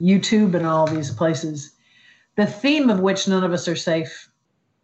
YouTube 0.00 0.54
and 0.54 0.66
all 0.66 0.86
these 0.86 1.10
places. 1.10 1.72
The 2.36 2.46
theme 2.46 2.90
of 2.90 3.00
which 3.00 3.28
none 3.28 3.44
of 3.44 3.52
us 3.52 3.68
are 3.68 3.76
safe 3.76 4.30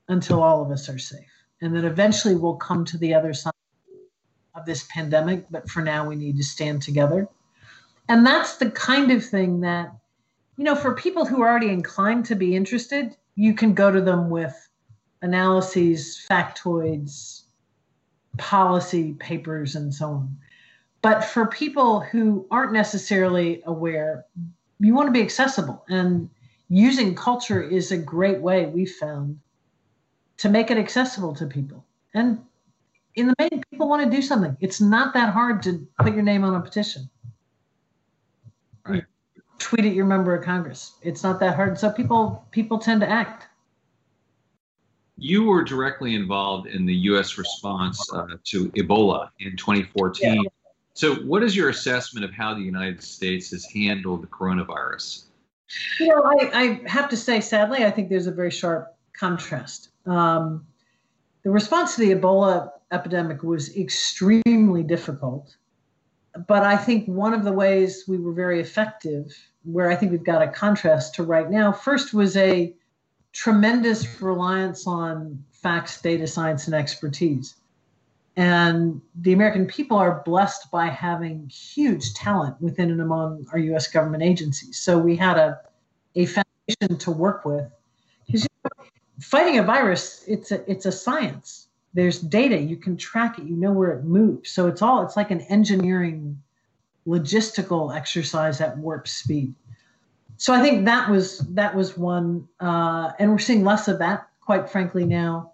until 0.08 0.42
all 0.42 0.62
of 0.62 0.70
us 0.70 0.88
are 0.88 0.98
safe. 0.98 1.26
And 1.62 1.74
that 1.74 1.84
eventually 1.84 2.34
we'll 2.34 2.56
come 2.56 2.84
to 2.86 2.98
the 2.98 3.14
other 3.14 3.32
side. 3.34 3.52
of 4.54 4.66
this 4.66 4.86
pandemic, 4.92 5.46
but 5.50 5.68
for 5.70 5.80
now 5.80 6.06
we 6.06 6.16
need 6.16 6.36
to 6.36 6.42
stand 6.42 6.82
together. 6.82 7.28
And 8.08 8.26
that's 8.26 8.56
the 8.56 8.70
kind 8.70 9.10
of 9.10 9.24
thing 9.24 9.60
that, 9.60 9.92
you 10.60 10.64
know, 10.64 10.74
for 10.74 10.94
people 10.94 11.24
who 11.24 11.40
are 11.40 11.48
already 11.48 11.70
inclined 11.70 12.26
to 12.26 12.34
be 12.34 12.54
interested, 12.54 13.16
you 13.34 13.54
can 13.54 13.72
go 13.72 13.90
to 13.90 14.02
them 14.02 14.28
with 14.28 14.68
analyses, 15.22 16.22
factoids, 16.30 17.44
policy 18.36 19.14
papers, 19.14 19.74
and 19.74 19.94
so 19.94 20.08
on. 20.08 20.36
But 21.00 21.24
for 21.24 21.46
people 21.46 22.00
who 22.00 22.46
aren't 22.50 22.74
necessarily 22.74 23.62
aware, 23.64 24.26
you 24.78 24.94
want 24.94 25.06
to 25.06 25.12
be 25.12 25.22
accessible. 25.22 25.82
And 25.88 26.28
using 26.68 27.14
culture 27.14 27.62
is 27.62 27.90
a 27.90 27.96
great 27.96 28.42
way 28.42 28.66
we've 28.66 28.92
found 28.96 29.40
to 30.36 30.50
make 30.50 30.70
it 30.70 30.76
accessible 30.76 31.34
to 31.36 31.46
people. 31.46 31.86
And 32.12 32.38
in 33.14 33.28
the 33.28 33.34
main, 33.38 33.62
people 33.70 33.88
want 33.88 34.04
to 34.04 34.14
do 34.14 34.20
something. 34.20 34.58
It's 34.60 34.82
not 34.82 35.14
that 35.14 35.32
hard 35.32 35.62
to 35.62 35.88
put 36.00 36.12
your 36.12 36.22
name 36.22 36.44
on 36.44 36.54
a 36.54 36.60
petition. 36.60 37.08
Tweet 39.60 39.86
at 39.86 39.94
your 39.94 40.06
member 40.06 40.34
of 40.34 40.44
Congress. 40.44 40.94
It's 41.02 41.22
not 41.22 41.38
that 41.40 41.54
hard. 41.54 41.78
So 41.78 41.90
people 41.90 42.44
people 42.50 42.78
tend 42.78 43.00
to 43.02 43.08
act. 43.08 43.46
You 45.16 45.44
were 45.44 45.62
directly 45.62 46.14
involved 46.14 46.66
in 46.66 46.86
the 46.86 46.94
U.S. 46.94 47.36
response 47.36 48.10
uh, 48.12 48.26
to 48.44 48.70
Ebola 48.70 49.28
in 49.38 49.54
2014. 49.56 50.34
Yeah. 50.34 50.40
So, 50.94 51.14
what 51.16 51.42
is 51.42 51.54
your 51.54 51.68
assessment 51.68 52.24
of 52.24 52.32
how 52.32 52.54
the 52.54 52.62
United 52.62 53.02
States 53.02 53.50
has 53.50 53.66
handled 53.66 54.22
the 54.22 54.26
coronavirus? 54.26 55.24
You 56.00 56.08
know, 56.08 56.22
I, 56.24 56.50
I 56.52 56.88
have 56.88 57.08
to 57.10 57.16
say, 57.16 57.40
sadly, 57.40 57.84
I 57.84 57.90
think 57.90 58.08
there's 58.08 58.26
a 58.26 58.32
very 58.32 58.50
sharp 58.50 58.96
contrast. 59.12 59.90
Um, 60.06 60.66
the 61.44 61.50
response 61.50 61.94
to 61.96 62.00
the 62.00 62.14
Ebola 62.14 62.70
epidemic 62.92 63.42
was 63.42 63.76
extremely 63.76 64.82
difficult. 64.82 65.56
But 66.46 66.62
I 66.62 66.76
think 66.76 67.06
one 67.06 67.34
of 67.34 67.44
the 67.44 67.52
ways 67.52 68.04
we 68.06 68.18
were 68.18 68.32
very 68.32 68.60
effective, 68.60 69.36
where 69.64 69.90
I 69.90 69.96
think 69.96 70.12
we've 70.12 70.24
got 70.24 70.42
a 70.42 70.48
contrast 70.48 71.14
to 71.16 71.22
right 71.22 71.50
now, 71.50 71.72
first 71.72 72.14
was 72.14 72.36
a 72.36 72.74
tremendous 73.32 74.20
reliance 74.20 74.86
on 74.86 75.44
facts, 75.50 76.00
data 76.00 76.26
science, 76.26 76.66
and 76.66 76.74
expertise. 76.74 77.54
And 78.36 79.00
the 79.14 79.32
American 79.32 79.66
people 79.66 79.98
are 79.98 80.22
blessed 80.24 80.70
by 80.70 80.86
having 80.86 81.48
huge 81.48 82.14
talent 82.14 82.60
within 82.60 82.90
and 82.90 83.00
among 83.00 83.46
our 83.52 83.58
US 83.58 83.88
government 83.88 84.22
agencies. 84.22 84.78
So 84.78 84.98
we 84.98 85.16
had 85.16 85.36
a, 85.36 85.60
a 86.14 86.26
foundation 86.26 86.98
to 86.98 87.10
work 87.10 87.44
with. 87.44 87.70
Because 88.26 88.44
you 88.44 88.48
know, 88.64 88.84
fighting 89.20 89.58
a 89.58 89.62
virus, 89.62 90.24
it's 90.26 90.52
a, 90.52 90.70
it's 90.70 90.86
a 90.86 90.92
science 90.92 91.68
there's 91.94 92.20
data 92.20 92.56
you 92.56 92.76
can 92.76 92.96
track 92.96 93.38
it 93.38 93.44
you 93.44 93.56
know 93.56 93.72
where 93.72 93.90
it 93.90 94.04
moves 94.04 94.50
so 94.50 94.66
it's 94.68 94.82
all 94.82 95.02
it's 95.02 95.16
like 95.16 95.30
an 95.30 95.40
engineering 95.42 96.40
logistical 97.06 97.94
exercise 97.94 98.60
at 98.60 98.76
warp 98.78 99.08
speed. 99.08 99.54
So 100.36 100.54
i 100.54 100.60
think 100.62 100.84
that 100.86 101.10
was 101.10 101.38
that 101.54 101.74
was 101.74 101.96
one 101.96 102.48
uh, 102.60 103.12
and 103.18 103.30
we're 103.30 103.38
seeing 103.38 103.64
less 103.64 103.88
of 103.88 103.98
that 103.98 104.28
quite 104.40 104.70
frankly 104.70 105.04
now. 105.04 105.52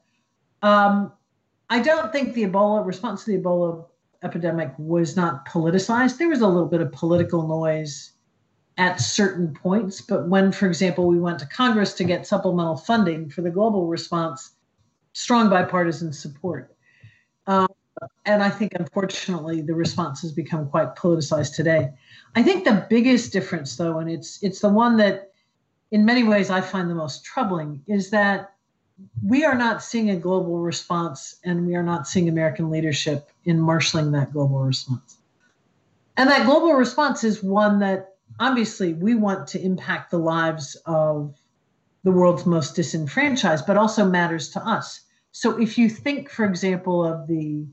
Um, 0.63 1.13
i 1.71 1.81
don't 1.81 2.13
think 2.13 2.35
the 2.35 2.45
ebola 2.45 2.85
response 2.85 3.25
to 3.25 3.33
the 3.33 3.39
ebola 3.39 3.85
epidemic 4.23 4.73
was 4.79 5.17
not 5.17 5.47
politicized. 5.47 6.19
There 6.19 6.29
was 6.29 6.41
a 6.41 6.49
little 6.49 6.69
bit 6.69 6.81
of 6.81 6.93
political 6.93 7.47
noise 7.47 8.13
at 8.79 9.01
certain 9.01 9.55
points 9.55 10.01
but 10.01 10.29
when 10.29 10.53
for 10.53 10.67
example 10.67 11.07
we 11.07 11.19
went 11.19 11.39
to 11.39 11.47
congress 11.47 11.95
to 11.95 12.05
get 12.05 12.27
supplemental 12.27 12.77
funding 12.77 13.31
for 13.31 13.41
the 13.41 13.51
global 13.51 13.87
response 13.87 14.57
strong 15.17 15.49
bipartisan 15.49 16.13
support. 16.13 16.76
And 18.25 18.43
I 18.43 18.51
think, 18.51 18.73
unfortunately, 18.75 19.63
the 19.63 19.75
response 19.75 20.21
has 20.23 20.33
become 20.33 20.69
quite 20.69 20.97
politicized 20.97 21.55
today. 21.55 21.91
I 22.35 22.43
think 22.43 22.65
the 22.65 22.87
biggest 22.91 23.33
difference, 23.33 23.77
though, 23.77 23.99
and 23.99 24.11
it's 24.11 24.43
it's 24.43 24.61
the 24.61 24.69
one 24.69 24.97
that, 24.99 25.33
in 25.91 26.05
many 26.05 26.23
ways, 26.23 26.51
I 26.51 26.61
find 26.61 26.91
the 26.91 26.95
most 26.95 27.25
troubling, 27.25 27.83
is 27.87 28.11
that 28.11 28.53
we 29.25 29.45
are 29.45 29.55
not 29.55 29.83
seeing 29.83 30.11
a 30.11 30.17
global 30.17 30.59
response, 30.59 31.37
and 31.45 31.67
we 31.67 31.75
are 31.75 31.83
not 31.83 32.07
seeing 32.07 32.29
American 32.29 32.71
leadership 32.71 33.31
in 33.45 33.61
marshaling 33.61 34.13
that 34.13 34.33
global 34.33 34.61
response. 34.61 35.19
And 36.19 36.29
that 36.31 36.47
global 36.47 36.73
response 36.73 37.25
is 37.25 37.43
one 37.43 37.79
that 37.81 38.17
obviously 38.41 38.95
we 38.95 39.15
want 39.15 39.47
to 39.49 39.61
impact 39.61 40.11
the 40.11 40.19
lives 40.19 40.77
of 40.87 41.35
the 42.05 42.13
world's 42.13 42.47
most 42.47 42.75
disenfranchised, 42.75 43.67
but 43.67 43.77
also 43.77 44.05
matters 44.05 44.51
to 44.51 44.61
us. 44.61 45.01
So 45.33 45.61
if 45.61 45.77
you 45.77 45.91
think, 45.91 46.31
for 46.31 46.45
example, 46.45 47.05
of 47.05 47.27
the 47.27 47.67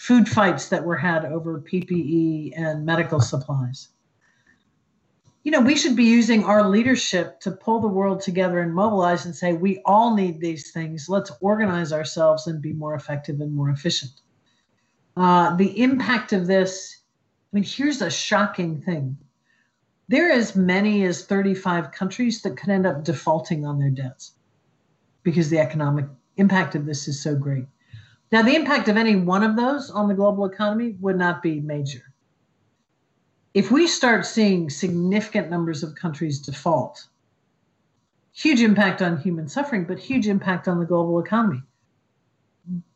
food 0.00 0.26
fights 0.26 0.70
that 0.70 0.82
were 0.82 0.96
had 0.96 1.26
over 1.26 1.60
PPE 1.60 2.52
and 2.56 2.86
medical 2.86 3.20
supplies, 3.20 3.90
you 5.42 5.52
know, 5.52 5.60
we 5.60 5.76
should 5.76 5.94
be 5.94 6.04
using 6.04 6.42
our 6.42 6.66
leadership 6.66 7.38
to 7.40 7.50
pull 7.50 7.80
the 7.80 7.86
world 7.86 8.22
together 8.22 8.60
and 8.60 8.74
mobilize 8.74 9.26
and 9.26 9.36
say, 9.36 9.52
we 9.52 9.82
all 9.84 10.16
need 10.16 10.40
these 10.40 10.70
things. 10.70 11.10
Let's 11.10 11.30
organize 11.42 11.92
ourselves 11.92 12.46
and 12.46 12.62
be 12.62 12.72
more 12.72 12.94
effective 12.94 13.42
and 13.42 13.54
more 13.54 13.68
efficient. 13.68 14.22
Uh, 15.18 15.54
the 15.56 15.82
impact 15.82 16.32
of 16.32 16.46
this, 16.46 16.96
I 17.52 17.56
mean, 17.56 17.64
here's 17.64 18.00
a 18.00 18.10
shocking 18.10 18.80
thing. 18.80 19.18
There 20.08 20.30
are 20.30 20.32
as 20.32 20.56
many 20.56 21.04
as 21.04 21.26
35 21.26 21.92
countries 21.92 22.40
that 22.40 22.56
could 22.56 22.70
end 22.70 22.86
up 22.86 23.04
defaulting 23.04 23.66
on 23.66 23.78
their 23.78 23.90
debts 23.90 24.32
because 25.24 25.50
the 25.50 25.58
economic 25.58 26.06
impact 26.38 26.74
of 26.74 26.86
this 26.86 27.06
is 27.06 27.22
so 27.22 27.36
great. 27.36 27.66
Now, 28.32 28.42
the 28.42 28.54
impact 28.54 28.88
of 28.88 28.96
any 28.96 29.16
one 29.16 29.42
of 29.42 29.56
those 29.56 29.90
on 29.90 30.08
the 30.08 30.14
global 30.14 30.44
economy 30.44 30.96
would 31.00 31.18
not 31.18 31.42
be 31.42 31.60
major. 31.60 32.02
If 33.54 33.72
we 33.72 33.88
start 33.88 34.24
seeing 34.24 34.70
significant 34.70 35.50
numbers 35.50 35.82
of 35.82 35.96
countries 35.96 36.40
default, 36.40 37.06
huge 38.32 38.60
impact 38.60 39.02
on 39.02 39.16
human 39.16 39.48
suffering, 39.48 39.84
but 39.84 39.98
huge 39.98 40.28
impact 40.28 40.68
on 40.68 40.78
the 40.78 40.86
global 40.86 41.18
economy. 41.18 41.62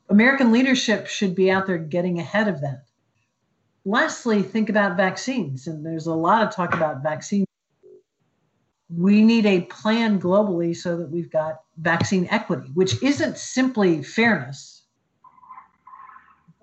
American 0.09 0.53
leadership 0.53 1.09
should 1.09 1.35
be 1.35 1.51
out 1.51 1.67
there 1.67 1.79
getting 1.79 2.21
ahead 2.21 2.47
of 2.47 2.61
that. 2.61 2.85
Lastly, 3.85 4.43
think 4.43 4.69
about 4.69 4.97
vaccines, 4.97 5.67
and 5.67 5.85
there's 5.85 6.07
a 6.07 6.15
lot 6.15 6.47
of 6.47 6.55
talk 6.55 6.75
about 6.75 7.03
vaccines 7.03 7.47
we 8.97 9.23
need 9.23 9.47
a 9.47 9.63
plan 9.63 10.21
globally 10.21 10.77
so 10.77 10.97
that 10.97 11.11
we've 11.11 11.31
got 11.31 11.63
vaccine 11.79 12.29
equity, 12.31 12.71
which 12.75 13.03
isn't 13.03 13.39
simply 13.39 14.03
fairness, 14.03 14.74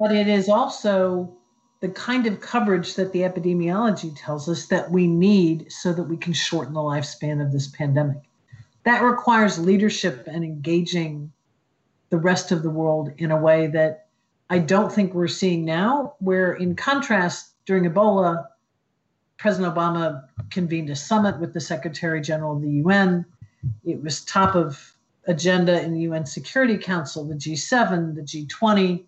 but 0.02 0.12
it 0.12 0.28
is 0.28 0.50
also 0.50 1.32
the 1.80 1.90
kind 1.90 2.26
of 2.26 2.42
coverage 2.42 2.96
that 2.96 3.14
the 3.14 3.20
epidemiology 3.20 4.12
tells 4.20 4.50
us 4.50 4.66
that 4.66 4.90
we 4.90 5.06
need 5.06 5.72
so 5.72 5.94
that 5.94 6.02
we 6.02 6.18
can 6.18 6.34
shorten 6.34 6.74
the 6.74 6.80
lifespan 6.80 7.40
of 7.40 7.52
this 7.52 7.68
pandemic. 7.68 8.18
That 8.84 9.04
requires 9.04 9.60
leadership 9.60 10.24
and 10.26 10.44
engaging 10.44 11.32
the 12.10 12.18
rest 12.18 12.52
of 12.52 12.64
the 12.64 12.70
world 12.72 13.12
in 13.20 13.30
a 13.30 13.40
way 13.40 13.68
that 13.68 14.08
I 14.50 14.58
don't 14.58 14.92
think 14.92 15.14
we're 15.14 15.28
seeing 15.28 15.66
now, 15.66 16.16
where 16.18 16.54
in 16.54 16.76
contrast, 16.76 17.54
during 17.68 17.84
Ebola, 17.84 18.48
President 19.38 19.76
Obama 19.76 20.24
convened 20.50 20.90
a 20.90 20.96
summit 20.96 21.40
with 21.40 21.54
the 21.54 21.62
Secretary 21.62 22.22
General 22.22 22.56
of 22.56 22.64
the 22.64 22.72
UN. 22.72 23.24
It 23.86 24.02
was 24.02 24.26
top 24.26 24.56
of 24.56 24.96
agenda 25.28 25.80
in 25.80 25.94
the 25.94 26.02
UN 26.02 26.26
Security 26.26 26.80
Council, 26.80 27.24
the 27.24 27.36
G7, 27.36 28.16
the 28.16 28.24
G20. 28.24 29.06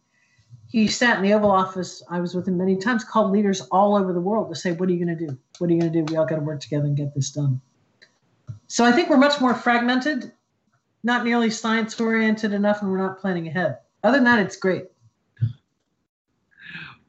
He 0.73 0.87
sat 0.87 1.17
in 1.17 1.23
the 1.23 1.33
Oval 1.33 1.51
Office. 1.51 2.01
I 2.09 2.19
was 2.19 2.33
with 2.33 2.47
him 2.47 2.57
many 2.57 2.75
times, 2.75 3.03
called 3.03 3.31
leaders 3.31 3.61
all 3.71 3.95
over 3.95 4.11
the 4.11 4.19
world 4.19 4.49
to 4.49 4.59
say, 4.59 4.71
What 4.71 4.89
are 4.89 4.91
you 4.91 5.05
going 5.05 5.15
to 5.15 5.27
do? 5.27 5.37
What 5.59 5.69
are 5.69 5.73
you 5.73 5.79
going 5.79 5.93
to 5.93 6.01
do? 6.01 6.11
We 6.11 6.17
all 6.17 6.25
got 6.25 6.37
to 6.37 6.41
work 6.41 6.61
together 6.61 6.85
and 6.85 6.97
get 6.97 7.13
this 7.13 7.29
done. 7.29 7.61
So 8.65 8.83
I 8.83 8.91
think 8.91 9.07
we're 9.07 9.17
much 9.17 9.39
more 9.39 9.53
fragmented, 9.53 10.31
not 11.03 11.25
nearly 11.25 11.51
science 11.51 12.01
oriented 12.01 12.53
enough, 12.53 12.81
and 12.81 12.89
we're 12.89 12.97
not 12.97 13.19
planning 13.19 13.47
ahead. 13.47 13.77
Other 14.03 14.17
than 14.17 14.23
that, 14.23 14.39
it's 14.39 14.55
great. 14.55 14.85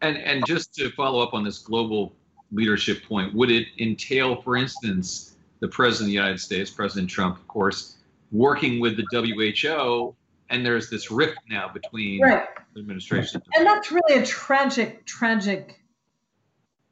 And, 0.03 0.19
and 0.19 0.45
just 0.47 0.75
to 0.75 0.91
follow 0.91 1.23
up 1.23 1.33
on 1.33 1.43
this 1.43 1.57
global 1.57 2.15
leadership 2.53 3.03
point? 3.03 3.33
Would 3.33 3.51
it 3.51 3.69
entail, 3.79 4.43
for 4.43 4.59
instance, 4.59 5.37
the 5.61 5.69
President 5.69 6.03
of 6.03 6.09
the 6.09 6.13
United 6.13 6.39
States, 6.39 6.71
President 6.71 7.09
Trump, 7.09 7.39
of 7.39 7.49
course, 7.49 7.97
working 8.31 8.79
with 8.79 8.99
the 8.99 9.07
WHO, 9.11 10.15
and 10.51 10.65
there's 10.65 10.91
this 10.91 11.11
rift 11.11 11.39
now 11.49 11.71
between 11.73 12.21
right. 12.23 12.47
the 12.75 12.81
administration. 12.81 13.43
And 13.55 13.67
that's 13.67 13.91
really 13.91 14.23
a 14.23 14.27
tragic, 14.27 15.07
tragic 15.07 15.81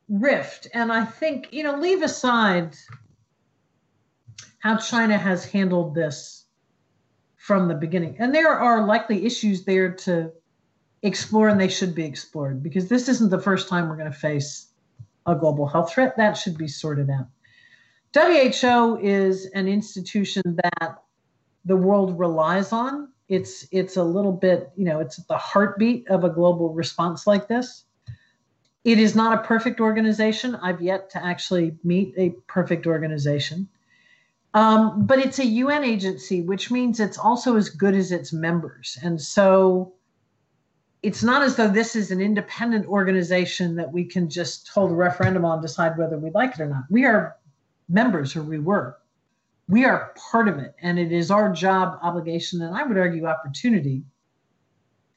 rift. 0.09 0.69
And 0.75 0.93
I 0.93 1.05
think, 1.05 1.49
you 1.53 1.63
know, 1.63 1.77
leave 1.77 2.03
aside 2.03 2.77
how 4.59 4.77
China 4.77 5.19
has 5.19 5.45
handled 5.45 5.95
this 5.95 6.47
from 7.37 7.69
the 7.69 7.75
beginning. 7.75 8.17
And 8.19 8.35
there 8.35 8.53
are 8.53 8.87
likely 8.87 9.27
issues 9.27 9.65
there 9.65 9.93
to 9.93 10.33
explore, 11.03 11.49
and 11.49 11.61
they 11.61 11.69
should 11.69 11.95
be 11.95 12.05
explored 12.05 12.63
because 12.63 12.89
this 12.89 13.09
isn't 13.09 13.31
the 13.31 13.41
first 13.41 13.69
time 13.69 13.89
we're 13.89 13.97
going 13.97 14.13
to 14.13 14.17
face 14.17 14.69
a 15.27 15.35
global 15.35 15.67
health 15.67 15.93
threat. 15.93 16.17
That 16.17 16.35
should 16.35 16.57
be 16.57 16.69
sorted 16.69 17.11
out. 17.11 17.27
WHO 18.15 18.99
is 19.03 19.47
an 19.47 19.67
institution 19.67 20.43
that 20.45 21.03
the 21.65 21.77
world 21.77 22.19
relies 22.19 22.73
on. 22.73 23.09
It's 23.33 23.67
it's 23.73 23.97
a 23.97 24.05
little 24.05 24.33
bit, 24.33 24.71
you 24.77 24.85
know, 24.85 25.01
it's 25.01 25.17
the 25.17 25.39
heartbeat 25.39 26.07
of 26.09 26.23
a 26.23 26.29
global 26.29 26.75
response 26.75 27.27
like 27.27 27.49
this. 27.49 27.85
It 28.85 28.99
is 28.99 29.15
not 29.15 29.39
a 29.39 29.43
perfect 29.47 29.81
organization. 29.81 30.55
I've 30.57 30.83
yet 30.83 31.09
to 31.11 31.25
actually 31.25 31.75
meet 31.83 32.13
a 32.19 32.35
perfect 32.47 32.87
organization. 32.87 33.69
Um, 34.53 35.07
but 35.07 35.19
it's 35.19 35.39
a 35.39 35.47
UN 35.47 35.83
agency, 35.83 36.43
which 36.43 36.71
means 36.71 37.01
it's 37.01 37.17
also 37.17 37.57
as 37.57 37.71
good 37.71 37.95
as 37.95 38.13
its 38.13 38.35
members. 38.35 38.99
And 39.03 39.19
so 39.19 39.95
it's 41.03 41.23
not 41.23 41.41
as 41.41 41.57
though 41.57 41.69
this 41.69 41.97
is 41.97 42.11
an 42.11 42.21
independent 42.21 42.85
organization 42.85 43.77
that 43.77 43.91
we 43.91 44.05
can 44.05 44.29
just 44.29 44.69
hold 44.69 44.91
a 44.91 44.95
referendum 44.95 45.47
on, 45.47 45.63
decide 45.63 45.97
whether 45.97 46.19
we 46.19 46.31
like 46.33 46.53
it 46.53 46.61
or 46.61 46.69
not. 46.69 46.85
We 46.91 47.07
are 47.07 47.37
members, 47.89 48.37
or 48.37 48.43
we 48.43 48.59
were. 48.59 48.99
We 49.73 49.87
are 49.87 50.13
part 50.31 50.49
of 50.49 50.59
it. 50.59 50.75
And 50.83 50.99
it 50.99 51.13
is 51.13 51.31
our 51.31 51.51
job, 51.51 51.99
obligation, 52.03 52.61
and 52.61 52.77
I 52.77 52.83
would 52.83 52.99
argue 52.99 53.25
opportunity 53.25 54.05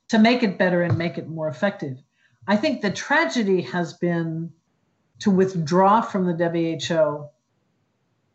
to 0.08 0.18
make 0.18 0.44
it 0.44 0.58
better 0.58 0.82
and 0.82 0.98
make 0.98 1.18
it 1.18 1.28
more 1.28 1.50
effective. 1.50 2.02
I 2.48 2.56
think 2.56 2.82
the 2.82 2.90
tragedy 2.90 3.64
has 3.64 3.92
been 3.92 4.54
to 5.20 5.30
withdraw 5.30 6.00
from 6.00 6.26
the 6.26 6.38
WHO 6.38 7.28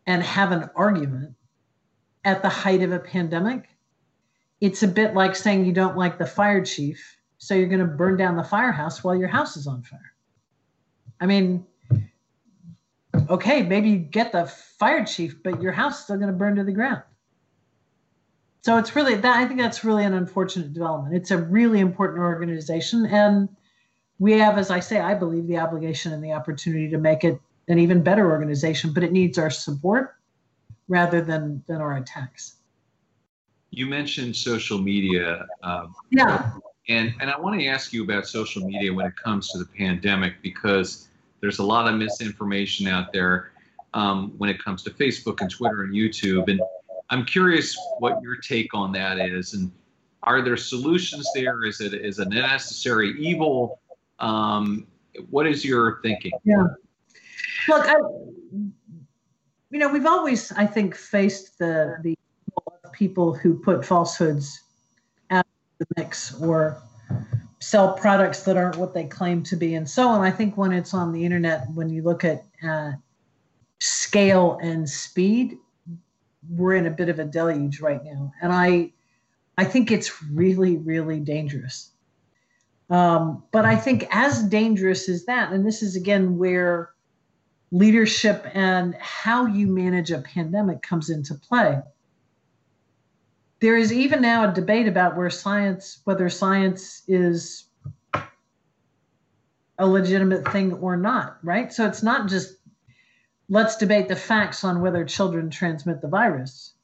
and 0.05 0.23
have 0.23 0.53
an 0.53 0.69
argument 0.77 1.37
at 2.23 2.43
the 2.43 2.50
height 2.50 2.83
of 2.83 2.93
a 2.93 2.99
pandemic. 2.99 3.71
It's 4.61 4.83
a 4.83 4.89
bit 4.89 5.15
like 5.15 5.35
saying 5.35 5.65
you 5.65 5.73
don't 5.73 5.97
like 5.97 6.19
the 6.19 6.27
fire 6.27 6.62
chief, 6.62 7.17
so 7.39 7.55
you're 7.55 7.67
going 7.67 7.81
to 7.81 7.87
burn 7.87 8.19
down 8.19 8.37
the 8.37 8.45
firehouse 8.45 9.03
while 9.03 9.17
your 9.17 9.29
house 9.29 9.57
is 9.57 9.67
on 9.67 9.85
fire. 9.85 10.12
I 11.19 11.25
mean, 11.25 11.65
okay, 13.30 13.62
maybe 13.62 13.90
you 13.90 13.99
get 13.99 14.32
the 14.32 14.46
fire 14.46 15.04
chief, 15.04 15.42
but 15.42 15.62
your 15.62 15.72
house 15.72 15.99
is 15.99 16.04
still 16.04 16.16
going 16.16 16.28
to 16.28 16.37
burn 16.37 16.56
to 16.56 16.64
the 16.64 16.72
ground. 16.72 17.02
So 18.62 18.76
it's 18.76 18.94
really 18.94 19.14
that 19.14 19.37
I 19.38 19.46
think 19.46 19.58
that's 19.58 19.84
really 19.84 20.04
an 20.04 20.12
unfortunate 20.12 20.75
development. 20.75 21.14
It's 21.14 21.30
a 21.30 21.38
really 21.38 21.80
important 21.80 22.20
organization, 22.20 23.06
and 23.06 23.49
we 24.18 24.32
have, 24.32 24.58
as 24.58 24.70
I 24.70 24.80
say, 24.80 25.00
I 25.00 25.14
believe 25.14 25.46
the 25.46 25.58
obligation 25.58 26.12
and 26.12 26.22
the 26.22 26.32
opportunity 26.32 26.90
to 26.90 26.99
make 26.99 27.25
it 27.25 27.40
an 27.68 27.78
even 27.78 28.02
better 28.02 28.30
organization, 28.30 28.92
but 28.92 29.02
it 29.02 29.12
needs 29.12 29.38
our 29.38 29.49
support 29.49 30.16
rather 30.88 31.22
than 31.22 31.62
than 31.68 31.80
our 31.80 31.96
attacks. 31.96 32.56
You 33.70 33.87
mentioned 33.87 34.37
social 34.37 34.78
media. 34.78 35.46
Um, 35.62 35.94
yeah. 36.10 36.52
And 36.88 37.14
and 37.20 37.30
I 37.30 37.38
want 37.38 37.58
to 37.58 37.66
ask 37.66 37.94
you 37.94 38.04
about 38.04 38.26
social 38.26 38.66
media 38.66 38.92
when 38.92 39.06
it 39.06 39.16
comes 39.16 39.49
to 39.50 39.58
the 39.58 39.66
pandemic 39.66 40.42
because 40.42 41.08
there's 41.40 41.59
a 41.59 41.64
lot 41.64 41.88
of 41.88 41.99
misinformation 41.99 42.87
out 42.87 43.12
there 43.12 43.52
um, 43.94 44.35
when 44.38 44.50
it 44.50 44.62
comes 44.62 44.82
to 44.85 44.90
Facebook 44.90 45.40
and 45.40 45.50
Twitter 45.50 45.82
and 45.82 45.92
YouTube. 45.92 46.49
And 46.49 46.61
I'm 47.11 47.25
curious 47.25 47.76
what 47.99 48.23
your 48.23 48.37
take 48.37 48.75
on 48.75 48.92
that 48.92 49.18
is. 49.18 49.54
And 49.54 49.73
are 50.23 50.42
there 50.42 50.56
solutions 50.56 51.28
there? 51.35 51.64
Is 51.64 51.80
it 51.80 51.94
is 51.94 52.18
a 52.18 52.26
necessary 52.26 53.14
evil? 53.18 53.80
Um, 54.18 54.87
what 55.30 55.47
is 55.47 55.64
your 55.64 56.00
thinking? 56.02 56.32
Yeah. 56.44 56.66
Look, 57.68 57.87
I, 57.87 57.97
you 59.70 59.78
know, 59.78 59.88
we've 59.88 60.06
always, 60.06 60.52
I 60.52 60.66
think, 60.66 60.94
faced 60.94 61.59
the 61.59 61.97
the 62.02 62.16
people 62.92 63.32
who 63.35 63.59
put 63.59 63.85
falsehoods 63.85 64.61
out 65.30 65.47
of 65.47 65.87
the 65.87 65.87
mix 65.97 66.35
or 66.40 66.82
sell 67.61 67.93
products 67.93 68.43
that 68.45 68.57
aren't 68.57 68.76
what 68.76 68.95
they 68.95 69.05
claim 69.05 69.43
to 69.45 69.57
be, 69.57 69.75
and 69.75 69.88
so 69.88 70.09
on. 70.09 70.23
I 70.23 70.31
think 70.31 70.57
when 70.57 70.73
it's 70.73 70.95
on 70.95 71.12
the 71.12 71.25
internet, 71.25 71.67
when 71.75 71.88
you 71.90 72.02
look 72.02 72.25
at 72.25 72.45
uh, 72.67 72.93
scale 73.81 74.59
and 74.62 74.88
speed, 74.88 75.59
we're 76.50 76.75
in 76.75 76.87
a 76.87 76.90
bit 76.90 77.09
of 77.09 77.19
a 77.19 77.25
deluge 77.25 77.81
right 77.81 78.02
now, 78.05 78.33
and 78.43 78.52
I, 78.52 78.93
I 79.59 79.64
think 79.64 79.90
it's 79.90 80.23
really, 80.23 80.79
really 80.79 81.21
dangerous. 81.21 81.90
Um, 82.88 83.45
but 83.52 83.64
I 83.64 83.76
think 83.76 84.07
as 84.11 84.43
dangerous 84.43 85.09
as 85.09 85.25
that, 85.26 85.52
and 85.52 85.64
this 85.64 85.83
is 85.83 85.95
again 85.95 86.38
where 86.38 86.90
leadership 87.73 88.45
and 88.52 88.95
how 88.97 89.47
you 89.47 89.67
manage 89.67 90.11
a 90.11 90.19
pandemic 90.19 90.83
comes 90.83 91.09
into 91.09 91.35
play. 91.35 91.78
There 93.60 93.76
is 93.76 93.92
even 93.92 94.23
now 94.23 94.50
a 94.50 94.54
debate 94.54 94.88
about 94.88 95.16
where 95.16 95.30
science, 95.30 96.00
whether 96.04 96.28
science 96.28 97.02
is 97.06 97.64
a 99.78 99.86
legitimate 99.86 100.50
thing 100.52 100.73
or 100.75 100.96
not, 100.96 101.38
right? 101.42 101.73
So 101.73 101.86
it's 101.86 102.02
not 102.02 102.28
just 102.28 102.56
let's 103.49 103.76
debate 103.76 104.08
the 104.08 104.16
facts 104.16 104.64
on 104.64 104.80
whether 104.80 105.04
children 105.04 105.50
transmit 105.50 106.00
the 106.00 106.08
virus. 106.08 106.75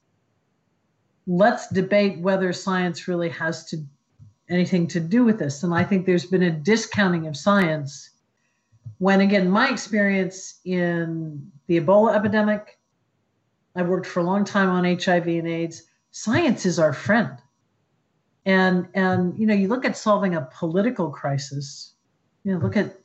Let's 1.26 1.68
debate 1.68 2.20
whether 2.20 2.52
science 2.52 3.08
really 3.08 3.30
has 3.30 3.64
to 3.66 3.84
anything 4.48 4.86
to 4.88 5.00
do 5.00 5.24
with 5.24 5.38
this. 5.38 5.62
And 5.62 5.74
I 5.74 5.82
think 5.82 6.06
there's 6.06 6.26
been 6.26 6.42
a 6.42 6.50
discounting 6.50 7.26
of 7.26 7.36
science 7.36 8.10
when 8.98 9.20
again 9.20 9.48
my 9.50 9.68
experience 9.68 10.60
in 10.64 11.50
the 11.66 11.80
ebola 11.80 12.14
epidemic 12.14 12.78
i 13.74 13.82
worked 13.82 14.06
for 14.06 14.20
a 14.20 14.24
long 14.24 14.44
time 14.44 14.70
on 14.70 14.84
hiv 14.84 15.26
and 15.26 15.48
aids 15.48 15.84
science 16.16 16.64
is 16.64 16.78
our 16.78 16.94
friend. 16.94 17.36
And 18.46 18.88
and 18.94 19.38
you 19.38 19.46
know 19.46 19.54
you 19.54 19.68
look 19.68 19.84
at 19.84 19.96
solving 19.96 20.34
a 20.34 20.48
political 20.58 21.10
crisis 21.10 21.92
you 22.44 22.52
know 22.52 22.58
look 22.58 22.76
at 22.76 22.96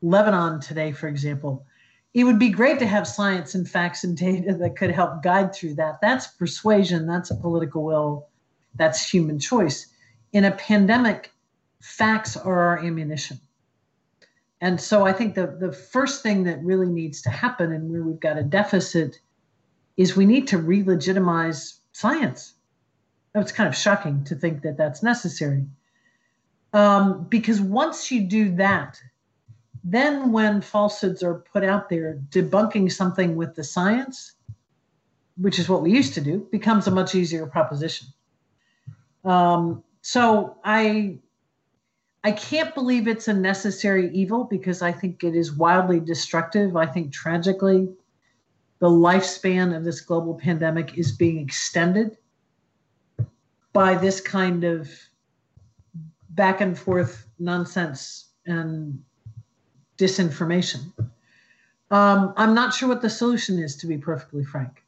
lebanon 0.00 0.60
today 0.60 0.92
for 0.92 1.08
example 1.08 1.66
it 2.14 2.24
would 2.24 2.38
be 2.38 2.48
great 2.48 2.78
to 2.78 2.86
have 2.86 3.06
science 3.06 3.54
and 3.54 3.68
facts 3.68 4.02
and 4.02 4.16
data 4.16 4.54
that 4.54 4.76
could 4.76 4.90
help 4.90 5.22
guide 5.22 5.54
through 5.54 5.74
that. 5.74 6.00
That's 6.00 6.26
persuasion 6.26 7.06
that's 7.06 7.30
a 7.30 7.36
political 7.36 7.84
will 7.84 8.28
that's 8.74 9.08
human 9.08 9.38
choice. 9.38 9.86
In 10.32 10.44
a 10.44 10.52
pandemic 10.52 11.30
facts 11.80 12.36
are 12.36 12.58
our 12.58 12.78
ammunition. 12.78 13.38
And 14.60 14.80
so 14.80 15.06
I 15.06 15.12
think 15.12 15.34
the, 15.34 15.46
the 15.60 15.72
first 15.72 16.22
thing 16.22 16.44
that 16.44 16.64
really 16.64 16.88
needs 16.88 17.22
to 17.22 17.30
happen 17.30 17.72
and 17.72 17.90
where 17.90 18.02
we've 18.02 18.20
got 18.20 18.38
a 18.38 18.42
deficit 18.42 19.20
is 19.96 20.16
we 20.16 20.26
need 20.26 20.48
to 20.48 20.58
re-legitimize 20.58 21.77
science. 21.98 22.54
It's 23.34 23.50
kind 23.50 23.68
of 23.68 23.74
shocking 23.76 24.22
to 24.24 24.36
think 24.36 24.62
that 24.62 24.76
that's 24.76 25.02
necessary. 25.02 25.66
Um, 26.72 27.26
because 27.28 27.60
once 27.60 28.10
you 28.12 28.22
do 28.22 28.54
that, 28.56 29.00
then 29.82 30.30
when 30.30 30.60
falsehoods 30.60 31.24
are 31.24 31.42
put 31.52 31.64
out 31.64 31.88
there, 31.88 32.20
debunking 32.30 32.92
something 32.92 33.34
with 33.34 33.56
the 33.56 33.64
science, 33.64 34.34
which 35.36 35.58
is 35.58 35.68
what 35.68 35.82
we 35.82 35.90
used 35.90 36.14
to 36.14 36.20
do, 36.20 36.46
becomes 36.52 36.86
a 36.86 36.90
much 36.92 37.16
easier 37.16 37.46
proposition. 37.46 38.06
Um, 39.24 39.82
so 40.02 40.56
I 40.64 41.18
I 42.22 42.32
can't 42.32 42.74
believe 42.74 43.08
it's 43.08 43.28
a 43.28 43.34
necessary 43.34 44.10
evil 44.12 44.44
because 44.44 44.82
I 44.82 44.92
think 44.92 45.24
it 45.24 45.34
is 45.34 45.52
wildly 45.52 46.00
destructive. 46.00 46.76
I 46.76 46.86
think 46.86 47.12
tragically, 47.12 47.88
the 48.80 48.88
lifespan 48.88 49.76
of 49.76 49.84
this 49.84 50.00
global 50.00 50.34
pandemic 50.34 50.96
is 50.96 51.12
being 51.12 51.38
extended 51.38 52.16
by 53.72 53.94
this 53.94 54.20
kind 54.20 54.64
of 54.64 54.90
back 56.30 56.60
and 56.60 56.78
forth 56.78 57.26
nonsense 57.38 58.28
and 58.46 59.02
disinformation. 59.98 60.92
Um, 61.90 62.34
I'm 62.36 62.54
not 62.54 62.74
sure 62.74 62.88
what 62.88 63.02
the 63.02 63.10
solution 63.10 63.58
is, 63.58 63.76
to 63.76 63.86
be 63.86 63.98
perfectly 63.98 64.44
frank. 64.44 64.84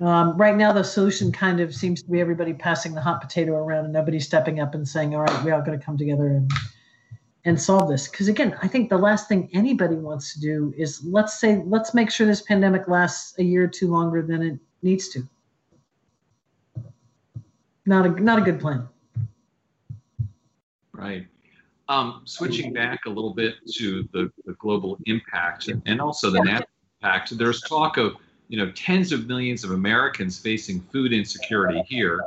Um, 0.00 0.36
right 0.36 0.56
now, 0.56 0.72
the 0.72 0.84
solution 0.84 1.32
kind 1.32 1.60
of 1.60 1.74
seems 1.74 2.02
to 2.02 2.10
be 2.10 2.20
everybody 2.20 2.52
passing 2.52 2.94
the 2.94 3.00
hot 3.00 3.20
potato 3.20 3.52
around 3.52 3.84
and 3.84 3.92
nobody 3.92 4.20
stepping 4.20 4.60
up 4.60 4.74
and 4.74 4.86
saying, 4.86 5.14
"All 5.14 5.22
right, 5.22 5.44
we 5.44 5.50
all 5.50 5.62
got 5.62 5.72
to 5.72 5.78
come 5.78 5.96
together 5.96 6.26
and 6.26 6.50
and 7.46 7.60
solve 7.60 7.88
this." 7.88 8.08
Because 8.08 8.28
again, 8.28 8.56
I 8.62 8.68
think 8.68 8.90
the 8.90 8.98
last 8.98 9.28
thing 9.28 9.48
anybody 9.54 9.94
wants 9.94 10.34
to 10.34 10.40
do 10.40 10.74
is 10.76 11.02
let's 11.04 11.40
say 11.40 11.62
let's 11.66 11.94
make 11.94 12.10
sure 12.10 12.26
this 12.26 12.42
pandemic 12.42 12.88
lasts 12.88 13.38
a 13.38 13.42
year 13.42 13.64
or 13.64 13.68
two 13.68 13.90
longer 13.90 14.20
than 14.20 14.42
it 14.42 14.58
needs 14.82 15.08
to. 15.10 15.26
Not 17.86 18.04
a 18.04 18.10
not 18.20 18.38
a 18.38 18.42
good 18.42 18.60
plan. 18.60 18.88
Right. 20.92 21.26
Um, 21.88 22.22
switching 22.24 22.72
back 22.72 23.06
a 23.06 23.08
little 23.08 23.32
bit 23.32 23.54
to 23.74 24.08
the, 24.12 24.32
the 24.44 24.54
global 24.54 24.98
impact 25.06 25.68
and 25.68 26.00
also 26.00 26.30
the 26.30 26.40
national 26.40 26.68
impact, 27.00 27.38
there's 27.38 27.60
talk 27.60 27.96
of 27.96 28.16
you 28.48 28.58
know 28.58 28.72
tens 28.72 29.12
of 29.12 29.26
millions 29.26 29.62
of 29.62 29.70
Americans 29.70 30.38
facing 30.38 30.80
food 30.80 31.12
insecurity 31.12 31.82
here. 31.86 32.24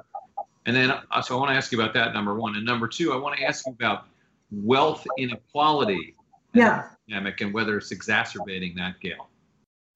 And 0.66 0.76
then, 0.76 0.92
uh, 0.92 1.22
so 1.22 1.36
I 1.36 1.40
want 1.40 1.52
to 1.52 1.56
ask 1.56 1.72
you 1.72 1.82
about 1.82 1.94
that. 1.96 2.14
Number 2.14 2.36
one, 2.36 2.56
and 2.56 2.66
number 2.66 2.88
two, 2.88 3.12
I 3.12 3.18
want 3.18 3.38
to 3.38 3.44
ask 3.44 3.66
you 3.66 3.74
about 3.74 4.06
wealth 4.52 5.06
inequality. 5.18 6.16
Yeah. 6.54 6.90
Pandemic 7.08 7.42
and 7.42 7.54
whether 7.54 7.78
it's 7.78 7.92
exacerbating 7.92 8.76
that, 8.76 9.00
Gayle. 9.00 9.30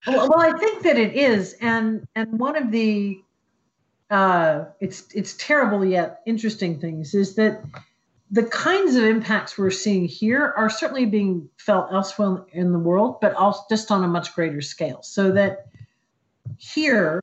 Well, 0.05 0.29
well, 0.29 0.39
I 0.39 0.57
think 0.57 0.83
that 0.83 0.97
it 0.97 1.13
is, 1.13 1.55
and 1.61 2.05
and 2.15 2.37
one 2.37 2.57
of 2.57 2.71
the 2.71 3.21
uh, 4.09 4.65
it's 4.81 5.07
it's 5.13 5.33
terrible 5.35 5.85
yet 5.85 6.21
interesting 6.25 6.79
things 6.79 7.13
is 7.13 7.35
that 7.35 7.63
the 8.31 8.43
kinds 8.43 8.95
of 8.95 9.03
impacts 9.03 9.57
we're 9.57 9.71
seeing 9.71 10.05
here 10.05 10.53
are 10.57 10.69
certainly 10.69 11.05
being 11.05 11.47
felt 11.57 11.91
elsewhere 11.93 12.43
in 12.51 12.71
the 12.71 12.79
world, 12.79 13.21
but 13.21 13.33
also 13.35 13.61
just 13.69 13.91
on 13.91 14.03
a 14.03 14.07
much 14.07 14.33
greater 14.35 14.59
scale. 14.59 15.01
So 15.03 15.31
that 15.31 15.67
here, 16.57 17.21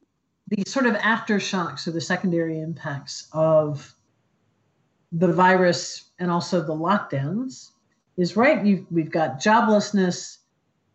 the 0.48 0.62
sort 0.66 0.86
of 0.86 0.94
aftershocks 0.94 1.86
or 1.86 1.90
the 1.90 2.00
secondary 2.00 2.60
impacts 2.60 3.28
of 3.32 3.94
the 5.12 5.32
virus 5.32 6.09
and 6.20 6.30
also 6.30 6.60
the 6.60 6.74
lockdowns 6.74 7.70
is 8.16 8.36
right. 8.36 8.64
You've, 8.64 8.84
we've 8.90 9.10
got 9.10 9.40
joblessness. 9.40 10.36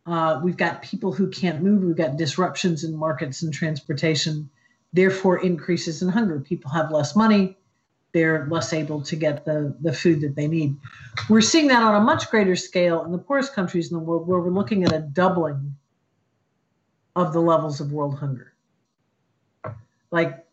Uh, 0.06 0.40
we've 0.44 0.56
got 0.56 0.84
people 0.84 1.12
who 1.12 1.30
can't 1.30 1.64
move. 1.64 1.84
We've 1.84 1.96
got 1.96 2.16
disruptions 2.16 2.84
in 2.84 2.96
markets 2.96 3.42
and 3.42 3.52
transportation, 3.52 4.50
therefore, 4.94 5.44
increases 5.44 6.04
in 6.04 6.10
hunger. 6.10 6.40
People 6.40 6.70
have 6.72 6.92
less 6.92 7.16
money. 7.16 7.58
They're 8.14 8.48
less 8.50 8.72
able 8.72 9.02
to 9.02 9.16
get 9.16 9.44
the, 9.44 9.76
the 9.82 9.92
food 9.92 10.22
that 10.22 10.36
they 10.36 10.48
need. 10.48 10.78
We're 11.28 11.42
seeing 11.42 11.68
that 11.68 11.82
on 11.82 11.96
a 11.96 12.06
much 12.06 12.30
greater 12.30 12.56
scale 12.56 13.04
in 13.04 13.12
the 13.12 13.18
poorest 13.18 13.54
countries 13.54 13.92
in 13.92 13.98
the 13.98 14.04
world, 14.04 14.28
where 14.28 14.40
we're 14.40 14.52
looking 14.52 14.84
at 14.84 14.94
a 14.94 15.00
doubling 15.00 15.76
of 17.16 17.34
the 17.34 17.42
levels 17.42 17.82
of 17.82 17.92
world 17.92 18.18
hunger. 18.20 18.54
Like 20.12 20.46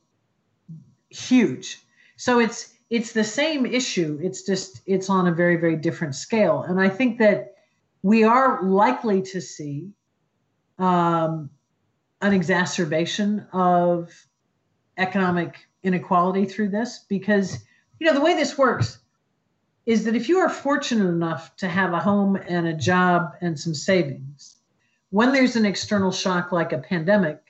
huge. 1.11 1.79
So 2.17 2.41
it's 2.41 2.72
it's 2.93 3.13
the 3.13 3.25
same 3.25 3.65
issue. 3.65 4.21
It's 4.23 4.43
just 4.43 4.83
it's 4.85 5.09
on 5.09 5.27
a 5.27 5.33
very 5.33 5.57
very 5.57 5.77
different 5.77 6.15
scale. 6.15 6.61
And 6.61 6.79
I 6.79 6.91
think 6.91 7.19
that 7.21 7.55
we 8.03 8.23
are 8.23 8.63
likely 8.63 9.23
to 9.23 9.41
see 9.41 9.93
um, 10.79 11.49
an 12.21 12.35
exacerbation 12.35 13.47
of 13.51 14.13
economic 14.99 15.57
inequality 15.83 16.45
through 16.45 16.69
this 16.69 17.07
because 17.09 17.65
you 17.99 18.07
know 18.07 18.13
the 18.13 18.21
way 18.21 18.35
this 18.35 18.59
works 18.59 18.99
is 19.87 20.05
that 20.05 20.15
if 20.15 20.29
you 20.29 20.39
are 20.41 20.51
fortunate 20.51 21.09
enough 21.09 21.57
to 21.57 21.69
have 21.69 21.95
a 21.95 21.99
home 21.99 22.37
and 22.37 22.67
a 22.67 22.75
job 22.75 23.33
and 23.41 23.59
some 23.59 23.75
savings 23.75 24.59
when 25.09 25.33
there's 25.33 25.57
an 25.57 25.65
external 25.65 26.13
shock 26.13 26.53
like 26.53 26.75
a 26.75 26.79
pandemic 26.79 27.42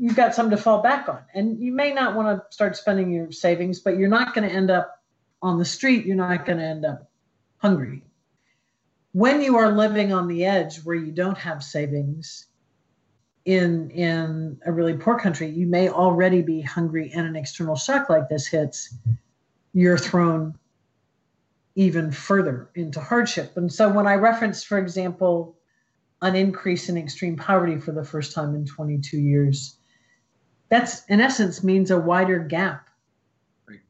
you've 0.00 0.16
got 0.16 0.34
something 0.34 0.56
to 0.56 0.62
fall 0.62 0.80
back 0.80 1.08
on. 1.10 1.20
And 1.34 1.60
you 1.60 1.72
may 1.72 1.92
not 1.92 2.16
want 2.16 2.38
to 2.38 2.54
start 2.54 2.74
spending 2.74 3.12
your 3.12 3.30
savings, 3.30 3.80
but 3.80 3.98
you're 3.98 4.08
not 4.08 4.34
going 4.34 4.48
to 4.48 4.54
end 4.54 4.70
up 4.70 4.98
on 5.42 5.58
the 5.58 5.64
street. 5.64 6.06
You're 6.06 6.16
not 6.16 6.46
going 6.46 6.58
to 6.58 6.64
end 6.64 6.86
up 6.86 7.10
hungry. 7.58 8.02
When 9.12 9.42
you 9.42 9.58
are 9.58 9.70
living 9.70 10.12
on 10.12 10.26
the 10.26 10.46
edge 10.46 10.78
where 10.84 10.96
you 10.96 11.12
don't 11.12 11.36
have 11.36 11.62
savings 11.62 12.46
in 13.44 13.90
in 13.90 14.58
a 14.64 14.72
really 14.72 14.94
poor 14.94 15.18
country, 15.18 15.50
you 15.50 15.66
may 15.66 15.90
already 15.90 16.40
be 16.40 16.62
hungry 16.62 17.10
and 17.14 17.26
an 17.26 17.36
external 17.36 17.76
shock 17.76 18.08
like 18.08 18.28
this 18.30 18.46
hits, 18.46 18.94
you're 19.74 19.98
thrown 19.98 20.58
even 21.74 22.10
further 22.10 22.70
into 22.74 23.00
hardship. 23.00 23.54
And 23.56 23.70
so 23.70 23.90
when 23.90 24.06
I 24.06 24.14
reference, 24.14 24.64
for 24.64 24.78
example, 24.78 25.58
an 26.22 26.36
increase 26.36 26.88
in 26.88 26.96
extreme 26.96 27.36
poverty 27.36 27.78
for 27.78 27.92
the 27.92 28.04
first 28.04 28.32
time 28.32 28.54
in 28.54 28.64
22 28.64 29.18
years, 29.18 29.76
that's 30.70 31.04
in 31.06 31.20
essence 31.20 31.62
means 31.62 31.90
a 31.90 31.98
wider 31.98 32.38
gap 32.38 32.88
right. 33.68 33.80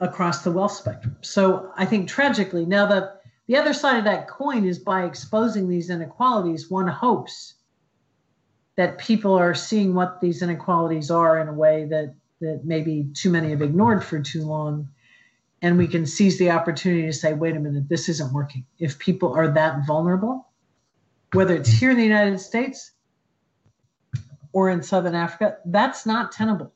across 0.00 0.42
the 0.42 0.50
wealth 0.50 0.72
spectrum. 0.72 1.16
So 1.20 1.70
I 1.76 1.84
think 1.84 2.08
tragically, 2.08 2.64
now 2.64 2.86
the 2.86 3.12
the 3.48 3.56
other 3.56 3.74
side 3.74 3.98
of 3.98 4.04
that 4.04 4.28
coin 4.28 4.64
is 4.64 4.78
by 4.78 5.04
exposing 5.04 5.68
these 5.68 5.90
inequalities, 5.90 6.70
one 6.70 6.86
hopes 6.86 7.54
that 8.76 8.98
people 8.98 9.34
are 9.34 9.54
seeing 9.54 9.92
what 9.94 10.20
these 10.20 10.40
inequalities 10.40 11.10
are 11.10 11.38
in 11.38 11.48
a 11.48 11.52
way 11.52 11.84
that 11.90 12.14
that 12.40 12.62
maybe 12.64 13.08
too 13.14 13.30
many 13.30 13.50
have 13.50 13.62
ignored 13.62 14.04
for 14.04 14.20
too 14.20 14.44
long. 14.44 14.88
And 15.60 15.78
we 15.78 15.86
can 15.86 16.06
seize 16.06 16.38
the 16.38 16.50
opportunity 16.50 17.06
to 17.06 17.12
say, 17.12 17.34
wait 17.34 17.54
a 17.54 17.60
minute, 17.60 17.88
this 17.88 18.08
isn't 18.08 18.32
working. 18.32 18.66
If 18.80 18.98
people 18.98 19.32
are 19.32 19.48
that 19.52 19.86
vulnerable, 19.86 20.48
whether 21.32 21.54
it's 21.54 21.70
here 21.70 21.92
in 21.92 21.96
the 21.96 22.02
United 22.02 22.40
States 22.40 22.90
or 24.52 24.70
in 24.70 24.82
Southern 24.82 25.14
Africa, 25.14 25.58
that's 25.66 26.06
not 26.06 26.32
tenable. 26.32 26.72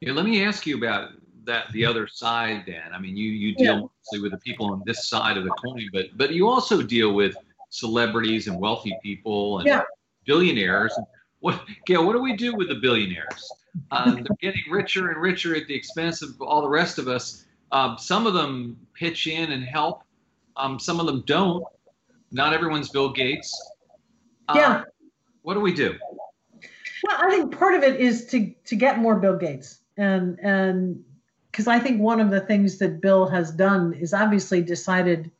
Yeah, 0.00 0.12
let 0.12 0.24
me 0.24 0.44
ask 0.44 0.66
you 0.66 0.76
about 0.76 1.10
that 1.44 1.72
the 1.72 1.86
other 1.86 2.06
side 2.06 2.66
dan 2.66 2.92
i 2.92 2.98
mean 2.98 3.16
you 3.16 3.30
you 3.30 3.54
deal 3.54 3.74
yeah. 3.74 3.80
mostly 3.80 4.20
with 4.20 4.30
the 4.30 4.36
people 4.38 4.66
on 4.66 4.82
this 4.84 5.08
side 5.08 5.38
of 5.38 5.42
the 5.44 5.50
coin 5.52 5.88
but 5.90 6.04
but 6.16 6.32
you 6.32 6.46
also 6.46 6.82
deal 6.82 7.14
with 7.14 7.34
celebrities 7.70 8.48
and 8.48 8.60
wealthy 8.60 8.96
people 9.02 9.58
and 9.58 9.66
yeah. 9.66 9.82
billionaires. 10.26 10.96
What 11.38 11.62
gayle 11.86 12.04
what 12.04 12.12
do 12.12 12.20
we 12.20 12.36
do 12.36 12.54
with 12.54 12.68
the 12.68 12.74
billionaires? 12.74 13.50
Um, 13.92 14.16
they're 14.16 14.36
getting 14.40 14.70
richer 14.70 15.10
and 15.10 15.22
richer 15.22 15.56
at 15.56 15.66
the 15.68 15.74
expense 15.74 16.22
of 16.22 16.40
all 16.42 16.60
the 16.60 16.68
rest 16.68 16.98
of 16.98 17.08
us. 17.08 17.46
Um, 17.72 17.96
some 17.98 18.26
of 18.26 18.34
them 18.34 18.76
pitch 18.94 19.26
in 19.26 19.52
and 19.52 19.64
help. 19.64 20.02
Um, 20.56 20.78
some 20.78 21.00
of 21.00 21.06
them 21.06 21.22
don't. 21.26 21.64
Not 22.32 22.52
everyone's 22.52 22.90
bill 22.90 23.12
gates. 23.12 23.50
Yeah 24.54 24.84
what 25.42 25.54
do 25.54 25.60
we 25.60 25.72
do? 25.72 25.94
Well, 27.02 27.16
I 27.18 27.30
think 27.30 27.56
part 27.56 27.74
of 27.74 27.82
it 27.82 28.00
is 28.00 28.26
to 28.26 28.52
to 28.66 28.76
get 28.76 28.98
more 28.98 29.16
Bill 29.16 29.36
Gates, 29.36 29.80
and 29.96 30.38
and 30.40 31.04
because 31.50 31.66
I 31.66 31.78
think 31.78 32.00
one 32.00 32.20
of 32.20 32.30
the 32.30 32.40
things 32.40 32.78
that 32.78 33.00
Bill 33.00 33.26
has 33.26 33.50
done 33.50 33.94
is 33.94 34.12
obviously 34.14 34.62
decided 34.62 35.30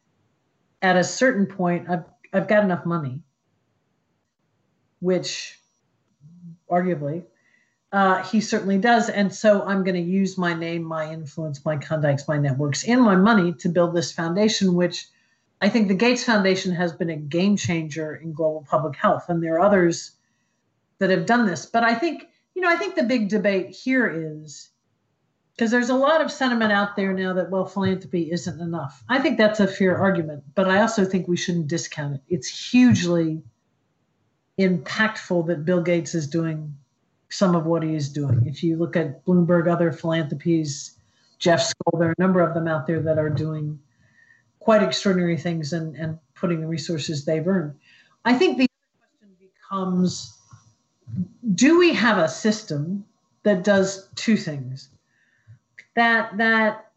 at 0.83 0.97
a 0.97 1.05
certain 1.05 1.47
point 1.47 1.89
I've 1.89 2.05
I've 2.33 2.49
got 2.49 2.65
enough 2.65 2.87
money, 2.87 3.23
which 5.01 5.59
arguably 6.71 7.25
uh, 7.93 8.23
he 8.23 8.41
certainly 8.41 8.79
does, 8.79 9.11
and 9.11 9.35
so 9.35 9.63
I'm 9.63 9.83
going 9.83 9.97
to 9.97 10.01
use 10.01 10.39
my 10.39 10.55
name, 10.55 10.85
my 10.85 11.13
influence, 11.13 11.65
my 11.65 11.77
contacts, 11.77 12.29
my 12.29 12.39
networks, 12.39 12.85
and 12.85 13.03
my 13.03 13.17
money 13.17 13.53
to 13.55 13.69
build 13.69 13.95
this 13.95 14.13
foundation, 14.13 14.75
which 14.75 15.09
I 15.61 15.69
think 15.69 15.89
the 15.89 15.95
Gates 15.95 16.25
Foundation 16.25 16.75
has 16.75 16.93
been 16.93 17.11
a 17.11 17.17
game 17.17 17.57
changer 17.57 18.15
in 18.15 18.33
global 18.33 18.67
public 18.69 18.97
health, 18.97 19.27
and 19.29 19.43
there 19.43 19.55
are 19.55 19.61
others 19.61 20.13
that 20.99 21.11
have 21.11 21.27
done 21.27 21.47
this. 21.47 21.67
But 21.67 21.85
I 21.85 21.95
think, 21.95 22.25
you 22.55 22.63
know, 22.63 22.71
I 22.71 22.77
think 22.77 22.95
the 22.95 23.03
big 23.03 23.29
debate 23.29 23.71
here 23.71 24.09
is 24.09 24.71
because 25.55 25.71
there's 25.71 25.91
a 25.91 25.95
lot 25.95 26.23
of 26.23 26.31
sentiment 26.31 26.73
out 26.73 26.97
there 26.97 27.13
now 27.13 27.35
that, 27.35 27.51
well, 27.51 27.67
philanthropy 27.67 28.33
isn't 28.33 28.61
enough. 28.61 29.05
I 29.11 29.19
think 29.19 29.37
that's 29.37 29.61
a 29.61 29.67
fair 29.67 29.99
argument, 29.99 30.43
but 30.55 30.69
I 30.69 30.81
also 30.81 31.05
think 31.05 31.29
we 31.29 31.37
shouldn't 31.37 31.69
discount 31.69 32.15
it. 32.15 32.23
It's 32.29 32.71
hugely 32.71 33.43
impactful 34.59 35.47
that 35.49 35.67
Bill 35.67 35.83
Gates 35.83 36.15
is 36.15 36.27
doing 36.27 36.75
some 37.29 37.55
of 37.55 37.67
what 37.67 37.83
he 37.83 37.95
is 37.95 38.11
doing. 38.11 38.47
If 38.47 38.63
you 38.63 38.77
look 38.77 38.97
at 38.97 39.25
Bloomberg, 39.27 39.71
other 39.71 39.93
philanthropies, 39.93 40.97
Jeff 41.39 41.61
Skoll, 41.61 41.99
there 41.99 42.09
are 42.09 42.15
a 42.19 42.23
number 42.23 42.41
of 42.41 42.55
them 42.55 42.67
out 42.67 42.87
there 42.87 43.01
that 43.01 43.19
are 43.19 43.31
doing 43.31 43.79
quite 44.61 44.83
extraordinary 44.83 45.37
things 45.37 45.73
and, 45.73 45.97
and 45.97 46.19
putting 46.35 46.61
the 46.61 46.67
resources 46.67 47.25
they've 47.25 47.47
earned. 47.47 47.75
I 48.25 48.35
think 48.35 48.59
the 48.59 48.69
question 48.99 49.37
becomes 49.41 50.37
do 51.55 51.79
we 51.79 51.93
have 51.95 52.19
a 52.19 52.29
system 52.29 53.05
that 53.43 53.65
does 53.65 54.09
two 54.15 54.37
things? 54.37 54.91
That 55.97 56.37
that 56.37 56.93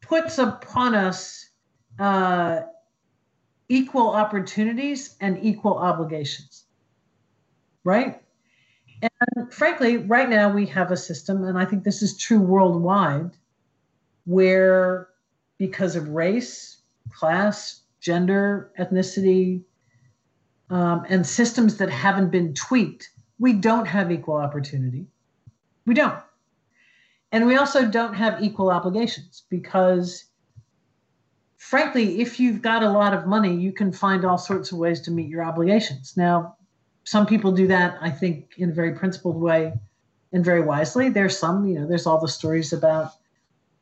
puts 0.00 0.38
upon 0.38 0.94
us 0.94 1.48
uh, 1.98 2.62
equal 3.68 4.10
opportunities 4.10 5.16
and 5.20 5.38
equal 5.42 5.78
obligations, 5.78 6.64
right? 7.84 8.20
And 9.00 9.52
frankly, 9.52 9.96
right 9.96 10.28
now 10.28 10.52
we 10.52 10.66
have 10.66 10.90
a 10.90 10.96
system, 10.96 11.44
and 11.44 11.58
I 11.58 11.64
think 11.64 11.84
this 11.84 12.02
is 12.02 12.18
true 12.18 12.40
worldwide, 12.40 13.30
where 14.24 15.08
because 15.58 15.96
of 15.96 16.08
race, 16.08 16.78
class, 17.12 17.82
gender, 18.00 18.72
ethnicity, 18.78 19.62
um, 20.70 21.04
and 21.08 21.26
systems 21.26 21.76
that 21.76 21.90
haven't 21.90 22.30
been 22.30 22.54
tweaked, 22.54 23.10
we 23.38 23.52
don't 23.52 23.86
have 23.86 24.10
equal 24.10 24.36
opportunity. 24.36 25.06
We 25.86 25.94
don't. 25.94 26.18
And 27.32 27.46
we 27.46 27.56
also 27.56 27.86
don't 27.86 28.14
have 28.14 28.42
equal 28.42 28.70
obligations 28.70 29.42
because, 29.50 30.24
frankly, 31.56 32.20
if 32.20 32.38
you've 32.38 32.62
got 32.62 32.82
a 32.82 32.90
lot 32.90 33.12
of 33.12 33.26
money, 33.26 33.54
you 33.54 33.72
can 33.72 33.92
find 33.92 34.24
all 34.24 34.38
sorts 34.38 34.72
of 34.72 34.78
ways 34.78 35.00
to 35.02 35.10
meet 35.10 35.28
your 35.28 35.44
obligations. 35.44 36.16
Now, 36.16 36.56
some 37.04 37.26
people 37.26 37.52
do 37.52 37.66
that, 37.66 37.98
I 38.00 38.10
think, 38.10 38.54
in 38.56 38.70
a 38.70 38.72
very 38.72 38.94
principled 38.94 39.36
way 39.36 39.72
and 40.32 40.44
very 40.44 40.62
wisely. 40.62 41.08
There's 41.08 41.36
some, 41.36 41.66
you 41.66 41.78
know, 41.78 41.86
there's 41.86 42.06
all 42.06 42.20
the 42.20 42.28
stories 42.28 42.72
about 42.72 43.12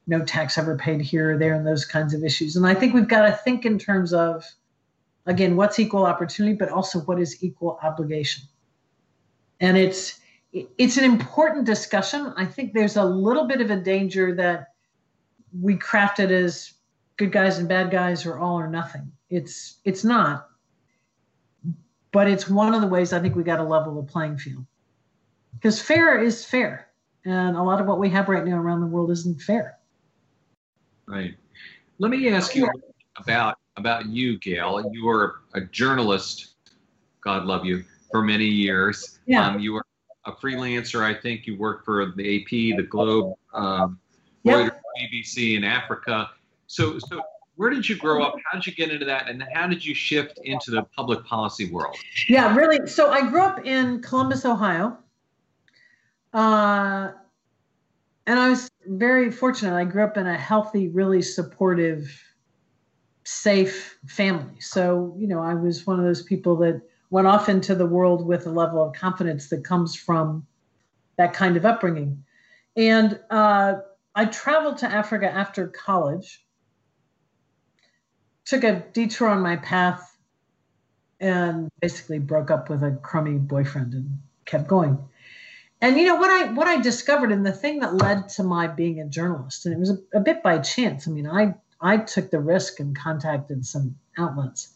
no 0.06 0.24
tax 0.24 0.58
ever 0.58 0.76
paid 0.76 1.00
here 1.00 1.34
or 1.34 1.38
there 1.38 1.54
and 1.54 1.66
those 1.66 1.84
kinds 1.84 2.14
of 2.14 2.24
issues. 2.24 2.56
And 2.56 2.66
I 2.66 2.74
think 2.74 2.94
we've 2.94 3.08
got 3.08 3.22
to 3.22 3.32
think 3.32 3.64
in 3.64 3.78
terms 3.78 4.12
of, 4.12 4.44
again, 5.26 5.56
what's 5.56 5.78
equal 5.78 6.04
opportunity, 6.04 6.54
but 6.54 6.68
also 6.68 7.00
what 7.00 7.20
is 7.20 7.42
equal 7.42 7.78
obligation. 7.82 8.44
And 9.60 9.76
it's 9.76 10.18
it's 10.52 10.98
an 10.98 11.04
important 11.04 11.64
discussion. 11.64 12.34
I 12.36 12.44
think 12.44 12.74
there's 12.74 12.96
a 12.96 13.04
little 13.04 13.46
bit 13.46 13.62
of 13.62 13.70
a 13.70 13.76
danger 13.76 14.34
that 14.34 14.74
we 15.58 15.76
craft 15.76 16.20
it 16.20 16.30
as 16.30 16.74
good 17.16 17.32
guys 17.32 17.58
and 17.58 17.68
bad 17.68 17.90
guys 17.90 18.26
or 18.26 18.38
all 18.38 18.58
or 18.58 18.68
nothing. 18.68 19.10
It's 19.30 19.78
it's 19.84 20.04
not. 20.04 20.48
But 22.10 22.28
it's 22.28 22.48
one 22.48 22.74
of 22.74 22.82
the 22.82 22.86
ways 22.86 23.12
I 23.12 23.20
think 23.20 23.34
we 23.34 23.42
got 23.42 23.56
to 23.56 23.62
level 23.62 23.94
the 23.94 24.02
playing 24.02 24.36
field. 24.36 24.66
Because 25.54 25.80
fair 25.80 26.22
is 26.22 26.44
fair. 26.44 26.88
And 27.24 27.56
a 27.56 27.62
lot 27.62 27.80
of 27.80 27.86
what 27.86 28.00
we 28.00 28.10
have 28.10 28.28
right 28.28 28.44
now 28.44 28.58
around 28.58 28.80
the 28.80 28.86
world 28.86 29.10
isn't 29.10 29.40
fair. 29.40 29.78
Right. 31.12 31.35
Let 31.98 32.11
me 32.11 32.31
ask 32.31 32.55
you 32.55 32.66
about 33.18 33.59
about 33.77 34.07
you, 34.07 34.38
Gayle. 34.38 34.90
You 34.92 35.05
were 35.05 35.42
a 35.53 35.61
journalist, 35.61 36.55
God 37.20 37.44
love 37.44 37.66
you, 37.66 37.85
for 38.11 38.22
many 38.22 38.46
years. 38.46 39.18
Yeah. 39.27 39.46
Um, 39.46 39.61
you 39.61 39.75
were 39.75 39.85
a 40.25 40.33
freelancer. 40.33 41.03
I 41.03 41.12
think 41.12 41.46
you 41.46 41.59
worked 41.59 41.85
for 41.85 42.12
the 42.16 42.40
AP, 42.40 42.79
the 42.79 42.87
Globe, 42.88 43.35
um. 43.53 43.98
Reuters, 44.46 44.72
BBC 45.01 45.57
in 45.57 45.64
Africa. 45.64 46.31
So, 46.66 46.98
so 46.98 47.22
where 47.57 47.70
did 47.70 47.88
you 47.88 47.96
grow 47.96 48.25
up? 48.25 48.35
How 48.44 48.59
did 48.59 48.66
you 48.66 48.72
get 48.75 48.90
into 48.90 49.05
that? 49.05 49.29
And 49.29 49.44
how 49.55 49.66
did 49.68 49.85
you 49.85 49.94
shift 49.94 50.40
into 50.44 50.70
the 50.70 50.83
public 50.96 51.25
policy 51.25 51.70
world? 51.70 51.96
Yeah, 52.29 52.57
really. 52.57 52.88
So 52.88 53.11
I 53.11 53.29
grew 53.29 53.42
up 53.42 53.64
in 53.64 54.01
Columbus, 54.01 54.44
Ohio. 54.44 54.98
Uh, 56.33 57.12
and 58.27 58.40
I 58.40 58.48
was 58.48 58.71
very 58.87 59.31
fortunate. 59.31 59.77
I 59.77 59.85
grew 59.85 60.05
up 60.05 60.16
in 60.16 60.27
a 60.27 60.37
healthy, 60.37 60.88
really 60.88 61.23
supportive, 61.23 62.23
safe 63.25 63.99
family. 64.07 64.61
So, 64.61 65.14
you 65.18 65.27
know, 65.27 65.40
I 65.42 65.55
was 65.55 65.87
one 65.87 65.99
of 65.99 66.05
those 66.05 66.23
people 66.23 66.57
that 66.57 66.83
went 67.11 67.27
off 67.27 67.49
into 67.49 67.75
the 67.75 67.87
world 67.87 68.27
with 68.27 68.47
a 68.47 68.51
level 68.51 68.83
of 68.83 68.95
confidence 68.95 69.49
that 69.51 69.64
comes 69.64 69.95
from 69.95 70.47
that 71.16 71.35
kind 71.35 71.57
of 71.57 71.64
upbringing. 71.64 72.25
And 72.77 73.21
uh, 73.31 73.75
I 74.14 74.25
traveled 74.27 74.79
to 74.79 74.87
Africa 74.87 75.31
after 75.31 75.68
college, 75.68 76.45
took 78.45 78.64
a 78.64 78.85
detour 78.92 79.29
on 79.29 79.40
my 79.40 79.57
path, 79.57 80.16
and 81.21 81.68
basically 81.81 82.18
broke 82.18 82.51
up 82.51 82.68
with 82.68 82.83
a 82.83 82.99
crummy 83.03 83.38
boyfriend 83.38 83.95
and 83.95 84.18
kept 84.45 84.66
going 84.66 84.99
and 85.83 85.99
you 85.99 86.07
know 86.07 86.14
what 86.14 86.31
i 86.31 86.51
what 86.53 86.66
i 86.66 86.81
discovered 86.81 87.31
and 87.31 87.45
the 87.45 87.53
thing 87.53 87.81
that 87.81 87.97
led 87.97 88.29
to 88.29 88.42
my 88.42 88.66
being 88.66 89.01
a 89.01 89.05
journalist 89.07 89.66
and 89.66 89.75
it 89.75 89.79
was 89.79 89.90
a, 89.90 89.99
a, 90.14 90.21
bit 90.21 90.42
by 90.42 90.59
chance 90.59 91.07
i 91.07 91.11
mean 91.11 91.27
i 91.27 91.53
i 91.83 91.99
took 91.99 92.31
the 92.31 92.40
risk 92.40 92.81
and 92.81 92.97
contacted 92.97 93.66
some 93.66 93.95
outlets 94.16 94.73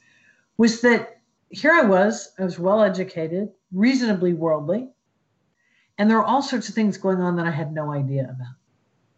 was 0.59 0.83
that 0.83 1.21
here 1.49 1.73
i 1.73 1.83
was 1.83 2.33
i 2.39 2.45
was 2.45 2.59
well 2.59 2.83
educated 2.83 3.49
reasonably 3.73 4.35
worldly 4.35 4.89
and 5.97 6.11
there 6.11 6.19
are 6.19 6.25
all 6.25 6.43
sorts 6.43 6.69
of 6.69 6.75
things 6.75 6.99
going 6.99 7.21
on 7.21 7.37
that 7.37 7.47
i 7.47 7.51
had 7.51 7.73
no 7.73 7.93
idea 7.93 8.25
about. 8.25 8.55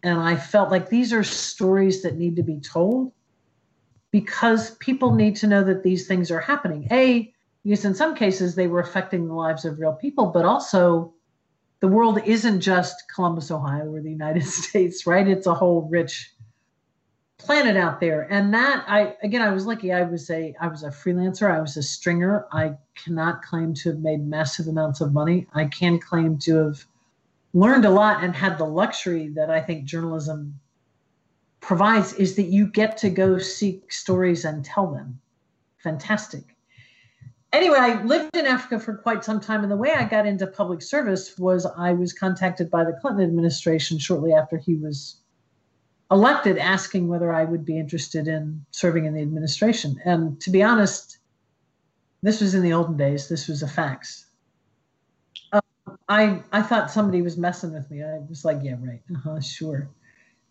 And 0.03 0.19
i 0.19 0.35
felt 0.35 0.71
like 0.71 0.89
these 0.89 1.11
are 1.11 1.23
stories 1.23 2.03
that 2.03 2.15
need 2.15 2.35
to 2.37 2.43
be 2.43 2.59
told 2.59 3.11
because 4.11 4.71
people 4.77 5.13
need 5.13 5.35
to 5.37 5.47
know 5.47 5.63
that 5.63 5.83
these 5.83 6.07
things 6.07 6.31
are 6.31 6.39
happening. 6.39 6.87
A 6.91 7.33
because 7.63 7.83
in 7.83 7.93
some 7.93 8.15
cases 8.15 8.55
they 8.55 8.67
were 8.67 8.79
affecting 8.79 9.27
the 9.27 9.33
lives 9.33 9.65
of 9.65 9.77
real 9.77 9.93
people 9.93 10.27
but 10.27 10.45
also 10.45 11.13
the 11.79 11.87
world 11.87 12.21
isn't 12.25 12.61
just 12.61 13.03
Columbus, 13.13 13.51
Ohio, 13.51 13.93
or 13.93 14.01
the 14.01 14.09
United 14.09 14.45
States, 14.45 15.05
right? 15.07 15.27
It's 15.27 15.47
a 15.47 15.53
whole 15.53 15.87
rich 15.89 16.31
planet 17.37 17.77
out 17.77 17.99
there. 18.01 18.27
And 18.29 18.53
that 18.53 18.83
I 18.87 19.15
again 19.23 19.41
I 19.41 19.49
was 19.49 19.65
lucky. 19.65 19.93
I 19.93 20.03
was 20.03 20.29
a 20.29 20.53
I 20.59 20.67
was 20.67 20.83
a 20.83 20.89
freelancer, 20.89 21.49
I 21.49 21.61
was 21.61 21.77
a 21.77 21.83
stringer. 21.83 22.45
I 22.51 22.75
cannot 22.95 23.41
claim 23.41 23.73
to 23.75 23.89
have 23.89 23.99
made 23.99 24.27
massive 24.27 24.67
amounts 24.67 25.01
of 25.01 25.13
money. 25.13 25.47
I 25.53 25.65
can 25.65 25.99
claim 25.99 26.37
to 26.39 26.55
have 26.55 26.85
learned 27.53 27.85
a 27.85 27.89
lot 27.89 28.23
and 28.23 28.35
had 28.35 28.57
the 28.57 28.65
luxury 28.65 29.29
that 29.29 29.49
I 29.49 29.61
think 29.61 29.85
journalism 29.85 30.59
provides 31.61 32.13
is 32.13 32.35
that 32.35 32.43
you 32.43 32.67
get 32.67 32.97
to 32.97 33.09
go 33.09 33.37
seek 33.37 33.91
stories 33.91 34.45
and 34.45 34.63
tell 34.63 34.91
them. 34.91 35.19
Fantastic 35.77 36.55
anyway, 37.53 37.77
I 37.77 38.03
lived 38.03 38.35
in 38.35 38.45
Africa 38.45 38.79
for 38.79 38.95
quite 38.95 39.23
some 39.23 39.39
time. 39.39 39.63
And 39.63 39.71
the 39.71 39.77
way 39.77 39.91
I 39.91 40.03
got 40.05 40.25
into 40.25 40.47
public 40.47 40.81
service 40.81 41.37
was 41.37 41.65
I 41.65 41.93
was 41.93 42.13
contacted 42.13 42.69
by 42.69 42.83
the 42.83 42.97
Clinton 43.01 43.23
administration 43.23 43.97
shortly 43.97 44.33
after 44.33 44.57
he 44.57 44.75
was 44.75 45.17
elected, 46.11 46.57
asking 46.57 47.07
whether 47.07 47.33
I 47.33 47.45
would 47.45 47.65
be 47.65 47.77
interested 47.77 48.27
in 48.27 48.65
serving 48.71 49.05
in 49.05 49.13
the 49.13 49.21
administration. 49.21 49.99
And 50.05 50.39
to 50.41 50.49
be 50.49 50.63
honest, 50.63 51.19
this 52.21 52.41
was 52.41 52.55
in 52.55 52.63
the 52.63 52.73
olden 52.73 52.97
days, 52.97 53.29
this 53.29 53.47
was 53.47 53.63
a 53.63 53.67
fax. 53.67 54.25
Uh, 55.53 55.61
I, 56.09 56.41
I 56.51 56.61
thought 56.61 56.91
somebody 56.91 57.21
was 57.21 57.37
messing 57.37 57.73
with 57.73 57.89
me. 57.89 58.03
I 58.03 58.19
was 58.27 58.43
like, 58.43 58.59
yeah, 58.61 58.75
right. 58.81 59.01
Uh-huh, 59.15 59.39
sure. 59.39 59.89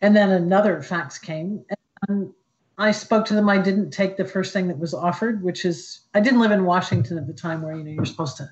And 0.01 0.15
then 0.17 0.31
another 0.31 0.81
fax 0.81 1.19
came. 1.19 1.65
And 2.09 2.33
I 2.79 2.93
spoke 2.93 3.27
to 3.27 3.35
them. 3.35 3.49
I 3.49 3.59
didn't 3.59 3.91
take 3.91 4.17
the 4.17 4.25
first 4.25 4.53
thing 4.53 4.69
that 4.69 4.79
was 4.79 4.95
offered, 4.95 5.43
which 5.43 5.65
is 5.65 6.01
I 6.15 6.21
didn't 6.21 6.39
live 6.39 6.53
in 6.53 6.65
Washington 6.65 7.19
at 7.19 7.27
the 7.27 7.33
time 7.33 7.61
where 7.61 7.75
you 7.75 7.83
know 7.83 7.91
you're 7.91 8.05
supposed 8.05 8.37
to 8.37 8.49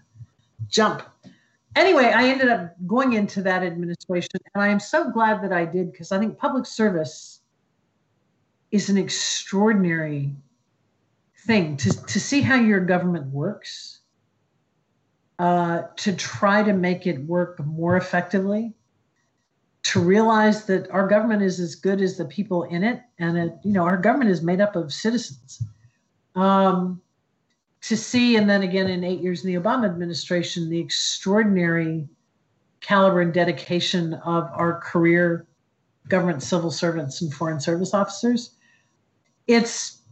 jump. 0.68 1.02
Anyway, 1.76 2.06
I 2.06 2.28
ended 2.28 2.48
up 2.48 2.74
going 2.86 3.12
into 3.12 3.42
that 3.42 3.62
administration, 3.62 4.40
and 4.54 4.64
I 4.64 4.68
am 4.68 4.80
so 4.80 5.10
glad 5.10 5.42
that 5.44 5.52
I 5.52 5.64
did 5.64 5.92
because 5.92 6.10
I 6.10 6.18
think 6.18 6.38
public 6.38 6.66
service 6.66 7.40
is 8.72 8.88
an 8.88 8.96
extraordinary 8.96 10.34
thing 11.46 11.76
to, 11.76 12.06
to 12.06 12.18
see 12.18 12.40
how 12.40 12.56
your 12.56 12.80
government 12.80 13.26
works, 13.26 14.00
uh, 15.38 15.82
to 15.96 16.16
try 16.16 16.64
to 16.64 16.72
make 16.72 17.06
it 17.06 17.20
work 17.26 17.64
more 17.64 17.96
effectively 17.96 18.74
to 19.86 20.00
realize 20.00 20.64
that 20.64 20.90
our 20.90 21.06
government 21.06 21.42
is 21.42 21.60
as 21.60 21.76
good 21.76 22.00
as 22.00 22.16
the 22.16 22.24
people 22.24 22.64
in 22.64 22.82
it, 22.82 23.02
and 23.18 23.38
it, 23.38 23.54
you 23.62 23.72
know 23.72 23.84
our 23.84 23.96
government 23.96 24.30
is 24.30 24.42
made 24.42 24.60
up 24.60 24.74
of 24.74 24.92
citizens. 24.92 25.62
Um, 26.34 27.00
to 27.82 27.96
see, 27.96 28.36
and 28.36 28.50
then 28.50 28.62
again 28.62 28.88
in 28.88 29.04
eight 29.04 29.20
years 29.20 29.44
in 29.44 29.54
the 29.54 29.60
Obama 29.60 29.84
administration, 29.84 30.68
the 30.68 30.80
extraordinary 30.80 32.08
caliber 32.80 33.20
and 33.20 33.32
dedication 33.32 34.14
of 34.14 34.50
our 34.52 34.80
career 34.80 35.46
government 36.08 36.42
civil 36.42 36.70
servants 36.70 37.20
and 37.22 37.32
foreign 37.32 37.60
service 37.60 37.94
officers. 37.94 38.56
It's 39.46 40.02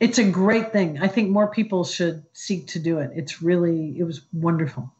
it's 0.00 0.18
a 0.18 0.24
great 0.28 0.72
thing. 0.72 0.98
I 1.00 1.06
think 1.06 1.30
more 1.30 1.46
people 1.46 1.84
should 1.84 2.24
seek 2.32 2.66
to 2.68 2.80
do 2.80 2.98
it. 2.98 3.10
It's 3.14 3.40
really 3.40 3.96
it 3.98 4.02
was 4.02 4.22
wonderful. 4.32 4.92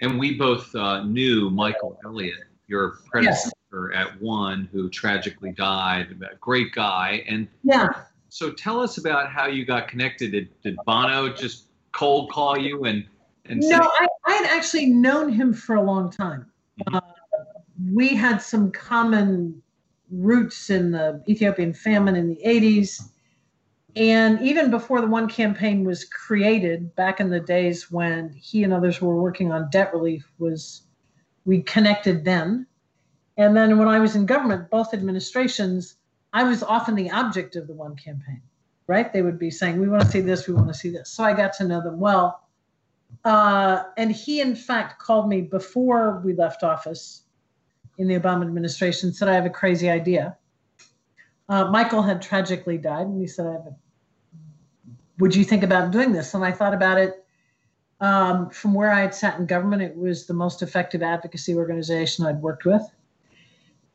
And 0.00 0.18
we 0.18 0.34
both 0.34 0.74
uh, 0.74 1.04
knew 1.04 1.50
Michael 1.50 1.98
Elliott 2.04 2.45
your 2.68 2.98
predecessor 3.10 3.52
yes. 3.72 3.92
at 3.94 4.20
one 4.20 4.68
who 4.72 4.88
tragically 4.88 5.52
died. 5.52 6.20
A 6.32 6.36
great 6.36 6.72
guy. 6.72 7.24
And 7.28 7.48
yeah. 7.62 7.88
So 8.28 8.52
tell 8.52 8.80
us 8.80 8.98
about 8.98 9.30
how 9.30 9.46
you 9.46 9.64
got 9.64 9.88
connected. 9.88 10.32
Did, 10.32 10.48
did 10.62 10.76
Bono 10.84 11.32
just 11.32 11.68
cold 11.92 12.30
call 12.30 12.58
you 12.58 12.84
and 12.84 13.06
and 13.48 13.60
no, 13.60 13.78
I, 13.78 14.08
I 14.26 14.32
had 14.32 14.46
actually 14.46 14.86
known 14.86 15.28
him 15.32 15.54
for 15.54 15.76
a 15.76 15.82
long 15.82 16.10
time. 16.10 16.46
Mm-hmm. 16.80 16.96
Uh, 16.96 17.00
we 17.92 18.14
had 18.14 18.38
some 18.38 18.72
common 18.72 19.62
roots 20.10 20.70
in 20.70 20.90
the 20.90 21.22
Ethiopian 21.28 21.72
famine 21.72 22.16
in 22.16 22.28
the 22.28 22.40
80s. 22.44 23.08
And 23.94 24.40
even 24.42 24.70
before 24.70 25.00
the 25.00 25.06
One 25.06 25.28
campaign 25.28 25.84
was 25.84 26.04
created, 26.04 26.94
back 26.96 27.20
in 27.20 27.30
the 27.30 27.40
days 27.40 27.90
when 27.90 28.32
he 28.32 28.62
and 28.62 28.72
others 28.72 29.00
were 29.00 29.20
working 29.20 29.52
on 29.52 29.70
debt 29.70 29.92
relief, 29.94 30.30
was 30.38 30.82
we 31.46 31.62
connected 31.62 32.24
then. 32.24 32.66
And 33.38 33.56
then 33.56 33.78
when 33.78 33.88
I 33.88 33.98
was 33.98 34.16
in 34.16 34.26
government, 34.26 34.68
both 34.68 34.92
administrations, 34.92 35.94
I 36.32 36.42
was 36.42 36.62
often 36.62 36.94
the 36.94 37.10
object 37.10 37.56
of 37.56 37.66
the 37.66 37.72
one 37.72 37.96
campaign, 37.96 38.42
right? 38.86 39.10
They 39.10 39.22
would 39.22 39.38
be 39.38 39.50
saying, 39.50 39.80
we 39.80 39.88
want 39.88 40.02
to 40.02 40.08
see 40.08 40.20
this, 40.20 40.46
we 40.46 40.54
want 40.54 40.68
to 40.68 40.74
see 40.74 40.90
this. 40.90 41.10
So 41.10 41.24
I 41.24 41.32
got 41.32 41.54
to 41.54 41.64
know 41.64 41.80
them 41.80 41.98
well. 41.98 42.42
Uh, 43.24 43.84
and 43.96 44.12
he, 44.12 44.40
in 44.40 44.56
fact, 44.56 45.00
called 45.00 45.28
me 45.28 45.40
before 45.40 46.20
we 46.24 46.34
left 46.34 46.62
office 46.62 47.22
in 47.98 48.08
the 48.08 48.18
Obama 48.18 48.42
administration, 48.42 49.12
said, 49.12 49.28
I 49.28 49.34
have 49.34 49.46
a 49.46 49.50
crazy 49.50 49.88
idea. 49.88 50.36
Uh, 51.48 51.70
Michael 51.70 52.02
had 52.02 52.20
tragically 52.20 52.76
died, 52.76 53.06
and 53.06 53.20
he 53.20 53.26
said, 53.26 53.46
I 53.46 53.52
have 53.52 53.66
a, 53.66 53.76
Would 55.18 55.34
you 55.34 55.44
think 55.44 55.62
about 55.62 55.92
doing 55.92 56.12
this? 56.12 56.34
And 56.34 56.44
I 56.44 56.50
thought 56.50 56.74
about 56.74 56.98
it 56.98 57.25
um, 58.00 58.50
from 58.50 58.74
where 58.74 58.90
I 58.90 59.00
had 59.00 59.14
sat 59.14 59.38
in 59.38 59.46
government, 59.46 59.82
it 59.82 59.96
was 59.96 60.26
the 60.26 60.34
most 60.34 60.62
effective 60.62 61.02
advocacy 61.02 61.54
organization 61.54 62.26
I'd 62.26 62.40
worked 62.42 62.64
with. 62.64 62.82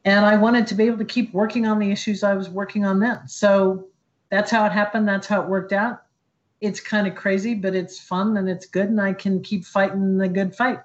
And 0.03 0.25
I 0.25 0.35
wanted 0.35 0.65
to 0.67 0.75
be 0.75 0.85
able 0.85 0.97
to 0.97 1.05
keep 1.05 1.33
working 1.33 1.67
on 1.67 1.77
the 1.77 1.91
issues 1.91 2.23
I 2.23 2.33
was 2.33 2.49
working 2.49 2.85
on 2.85 2.99
then. 2.99 3.27
So 3.27 3.87
that's 4.31 4.49
how 4.49 4.65
it 4.65 4.71
happened. 4.71 5.07
That's 5.07 5.27
how 5.27 5.41
it 5.41 5.47
worked 5.47 5.73
out. 5.73 6.03
It's 6.59 6.79
kind 6.79 7.05
of 7.07 7.15
crazy, 7.15 7.53
but 7.53 7.75
it's 7.75 7.99
fun 7.99 8.37
and 8.37 8.49
it's 8.49 8.65
good, 8.65 8.89
and 8.89 9.01
I 9.01 9.13
can 9.13 9.41
keep 9.41 9.65
fighting 9.65 10.17
the 10.17 10.27
good 10.27 10.55
fight. 10.55 10.79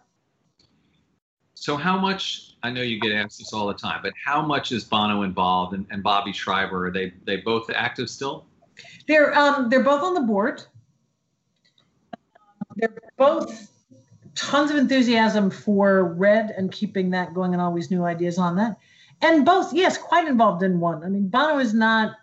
So, 1.55 1.77
how 1.77 1.99
much? 1.99 2.57
I 2.63 2.71
know 2.71 2.83
you 2.83 2.99
get 2.99 3.13
asked 3.13 3.39
this 3.39 3.53
all 3.53 3.67
the 3.67 3.75
time, 3.75 4.01
but 4.03 4.13
how 4.25 4.41
much 4.41 4.73
is 4.73 4.85
Bono 4.85 5.23
involved 5.23 5.75
and, 5.75 5.87
and 5.91 6.03
Bobby 6.03 6.33
Shriver? 6.33 6.87
Are 6.87 6.91
they 6.91 7.13
they 7.27 7.39
both 7.39 7.71
active 7.71 8.09
still? 8.09 8.47
They're 9.07 9.37
um, 9.39 9.69
they're 9.69 9.83
both 9.83 10.03
on 10.03 10.15
the 10.15 10.21
board 10.21 10.65
both 13.17 13.71
tons 14.35 14.71
of 14.71 14.77
enthusiasm 14.77 15.51
for 15.51 16.15
red 16.15 16.51
and 16.51 16.71
keeping 16.71 17.11
that 17.11 17.35
going 17.35 17.53
and 17.53 17.63
always 17.63 17.91
new 17.91 18.05
ideas 18.05 18.39
on 18.39 18.57
that. 18.57 18.77
And 19.23 19.45
both, 19.47 19.73
yes, 19.73 19.97
quite 19.97 20.29
involved 20.29 20.63
in 20.63 20.79
one. 20.79 21.03
I 21.03 21.09
mean, 21.09 21.29
Bono 21.29 21.59
is 21.59 21.73
not 21.73 22.17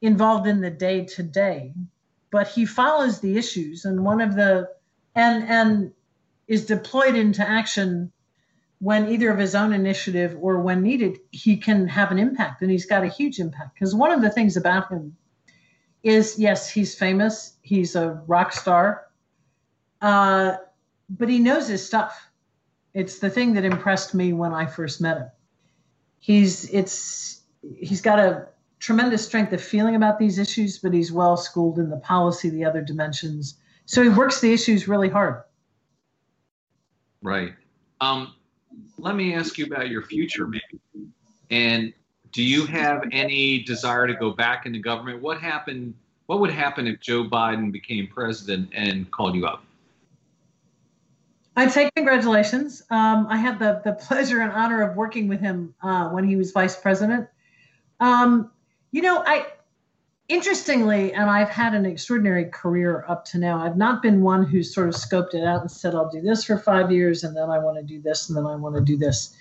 involved 0.00 0.46
in 0.46 0.60
the 0.60 0.70
day 0.70 1.04
to 1.04 1.22
day, 1.22 1.74
but 2.30 2.48
he 2.48 2.64
follows 2.64 3.20
the 3.20 3.36
issues 3.36 3.84
and 3.84 4.04
one 4.04 4.20
of 4.20 4.34
the 4.34 4.68
and 5.14 5.44
and 5.44 5.92
is 6.48 6.64
deployed 6.64 7.14
into 7.14 7.46
action 7.46 8.10
when 8.78 9.08
either 9.08 9.30
of 9.30 9.38
his 9.38 9.54
own 9.54 9.72
initiative 9.72 10.36
or 10.40 10.60
when 10.60 10.82
needed, 10.82 11.16
he 11.30 11.56
can 11.56 11.86
have 11.86 12.10
an 12.10 12.18
impact. 12.18 12.62
And 12.62 12.70
he's 12.70 12.84
got 12.84 13.04
a 13.04 13.08
huge 13.08 13.38
impact. 13.38 13.74
Because 13.74 13.94
one 13.94 14.10
of 14.10 14.22
the 14.22 14.30
things 14.30 14.56
about 14.56 14.90
him 14.90 15.16
is 16.02 16.36
yes, 16.36 16.68
he's 16.68 16.92
famous, 16.92 17.56
he's 17.62 17.94
a 17.94 18.20
rock 18.26 18.52
star, 18.52 19.06
uh, 20.02 20.56
but 21.08 21.28
he 21.28 21.38
knows 21.38 21.68
his 21.68 21.84
stuff. 21.86 22.28
It's 22.92 23.20
the 23.20 23.30
thing 23.30 23.54
that 23.54 23.64
impressed 23.64 24.14
me 24.14 24.32
when 24.32 24.52
I 24.52 24.66
first 24.66 25.00
met 25.00 25.16
him. 25.16 25.30
He's 26.18 26.68
it's 26.70 27.42
he's 27.78 28.02
got 28.02 28.18
a 28.18 28.48
tremendous 28.80 29.24
strength 29.24 29.52
of 29.52 29.62
feeling 29.62 29.94
about 29.94 30.18
these 30.18 30.38
issues, 30.38 30.78
but 30.78 30.92
he's 30.92 31.12
well 31.12 31.36
schooled 31.36 31.78
in 31.78 31.88
the 31.88 31.96
policy, 31.98 32.50
the 32.50 32.64
other 32.64 32.82
dimensions. 32.82 33.54
So 33.86 34.02
he 34.02 34.08
works 34.08 34.40
the 34.40 34.52
issues 34.52 34.88
really 34.88 35.08
hard. 35.08 35.42
Right. 37.22 37.54
Um, 38.00 38.34
let 38.98 39.14
me 39.14 39.34
ask 39.34 39.56
you 39.56 39.66
about 39.66 39.88
your 39.88 40.02
future, 40.02 40.46
maybe. 40.46 40.80
And 41.50 41.92
do 42.32 42.42
you 42.42 42.66
have 42.66 43.04
any 43.12 43.62
desire 43.62 44.06
to 44.06 44.14
go 44.14 44.30
back 44.30 44.66
into 44.66 44.80
government? 44.80 45.22
What 45.22 45.40
happened? 45.40 45.94
What 46.26 46.40
would 46.40 46.50
happen 46.50 46.86
if 46.86 46.98
Joe 47.00 47.24
Biden 47.24 47.70
became 47.70 48.08
president 48.08 48.70
and 48.72 49.10
called 49.10 49.36
you 49.36 49.46
up? 49.46 49.64
I'd 51.56 51.70
say 51.70 51.90
congratulations. 51.94 52.82
Um, 52.90 53.26
I 53.28 53.36
had 53.36 53.58
the 53.58 53.82
the 53.84 53.92
pleasure 53.92 54.40
and 54.40 54.52
honor 54.52 54.82
of 54.82 54.96
working 54.96 55.28
with 55.28 55.40
him 55.40 55.74
uh, 55.82 56.08
when 56.08 56.24
he 56.24 56.36
was 56.36 56.50
vice 56.52 56.76
president. 56.76 57.28
Um, 58.00 58.50
you 58.90 59.02
know, 59.02 59.22
I 59.26 59.46
interestingly, 60.28 61.12
and 61.12 61.28
I've 61.28 61.50
had 61.50 61.74
an 61.74 61.84
extraordinary 61.84 62.46
career 62.46 63.04
up 63.06 63.24
to 63.26 63.38
now. 63.38 63.62
I've 63.62 63.76
not 63.76 64.02
been 64.02 64.22
one 64.22 64.44
who's 64.44 64.74
sort 64.74 64.88
of 64.88 64.94
scoped 64.94 65.34
it 65.34 65.44
out 65.44 65.60
and 65.60 65.70
said, 65.70 65.94
I'll 65.94 66.10
do 66.10 66.22
this 66.22 66.44
for 66.44 66.58
five 66.58 66.90
years, 66.90 67.22
and 67.22 67.36
then 67.36 67.50
I 67.50 67.58
want 67.58 67.76
to 67.76 67.82
do 67.82 68.00
this, 68.00 68.28
and 68.28 68.36
then 68.36 68.46
I 68.46 68.56
want 68.56 68.74
to 68.76 68.80
do 68.80 68.96
this. 68.96 69.36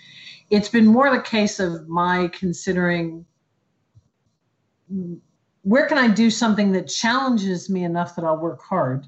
It's 0.49 0.67
been 0.67 0.85
more 0.85 1.09
the 1.09 1.21
case 1.21 1.59
of 1.59 1.87
my 1.87 2.27
considering 2.33 3.25
where 5.63 5.85
can 5.85 5.97
I 5.97 6.09
do 6.09 6.29
something 6.29 6.73
that 6.73 6.87
challenges 6.87 7.69
me 7.69 7.85
enough 7.85 8.15
that 8.15 8.25
I'll 8.25 8.37
work 8.37 8.61
hard, 8.61 9.07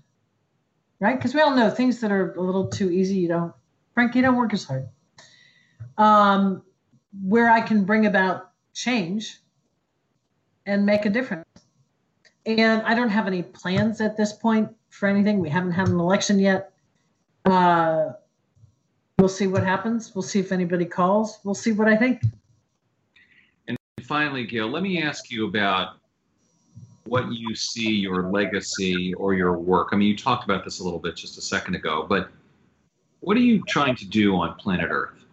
right? 1.04 1.18
Because 1.18 1.36
we 1.36 1.42
all 1.42 1.54
know 1.54 1.70
things 1.70 2.00
that 2.00 2.14
are 2.14 2.34
a 2.36 2.42
little 2.42 2.68
too 2.68 2.90
easy, 2.90 3.16
you 3.16 3.28
don't, 3.28 3.54
Frank, 3.94 4.16
you 4.16 4.22
don't 4.22 4.38
work 4.38 4.54
as 4.54 4.64
hard. 4.64 4.88
Um, 5.98 6.64
where 7.22 7.50
I 7.50 7.60
can 7.60 7.84
bring 7.84 8.06
about 8.06 8.52
change 8.74 9.42
and 10.66 10.86
make 10.86 11.06
a 11.06 11.10
difference. 11.10 11.46
And 12.46 12.82
I 12.84 12.96
don't 12.96 13.10
have 13.10 13.28
any 13.28 13.44
plans 13.44 14.00
at 14.00 14.16
this 14.16 14.32
point 14.32 14.70
for 14.90 15.10
anything. 15.10 15.40
We 15.40 15.50
haven't 15.50 15.74
had 15.74 15.90
an 15.90 16.00
election 16.00 16.40
yet. 16.40 16.72
Uh, 17.44 18.14
we'll 19.20 19.28
see 19.28 19.48
what 19.48 19.64
happens. 19.64 20.16
We'll 20.16 20.22
see 20.22 20.40
if 20.40 20.54
anybody 20.54 20.86
calls. 20.86 21.40
We'll 21.44 21.54
see 21.54 21.74
what 21.74 21.90
I 21.90 21.98
think. 21.98 22.24
And 23.68 23.78
finally, 24.04 24.46
Gayle, 24.46 24.70
let 24.70 24.84
me 24.84 25.04
ask 25.04 25.30
you 25.30 25.50
about 25.50 25.98
what 27.06 27.32
you 27.32 27.56
see 27.56 27.90
your 27.90 28.30
legacy 28.32 29.14
or 29.16 29.34
your 29.34 29.58
work. 29.58 29.90
I 29.92 29.96
mean, 29.96 30.08
you 30.08 30.18
talked 30.18 30.46
about 30.46 30.64
this 30.64 30.80
a 30.80 30.84
little 30.84 31.00
bit 31.00 31.16
just 31.16 31.38
a 31.38 31.42
second 31.42 31.76
ago, 31.76 32.06
but 32.08 32.30
what 33.20 33.38
are 33.38 33.42
you 33.42 33.64
trying 33.68 33.96
to 33.98 34.06
do 34.06 34.36
on 34.36 34.56
planet 34.56 34.88
Earth? 34.90 35.24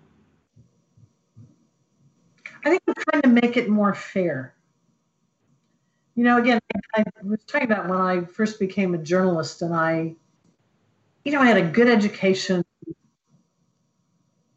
I 2.64 2.70
think 2.70 2.82
I'm 2.86 2.94
trying 2.94 3.22
to 3.22 3.28
make 3.28 3.56
it 3.56 3.68
more 3.68 3.94
fair. 3.94 4.54
You 6.14 6.24
know, 6.24 6.38
again, 6.38 6.60
I 6.94 7.04
was 7.22 7.40
talking 7.46 7.70
about 7.70 7.88
when 7.88 8.00
I 8.00 8.24
first 8.24 8.60
became 8.60 8.94
a 8.94 8.98
journalist, 8.98 9.62
and 9.62 9.74
I, 9.74 10.14
you 11.24 11.32
know, 11.32 11.40
I 11.40 11.46
had 11.46 11.56
a 11.56 11.62
good 11.62 11.88
education. 11.88 12.64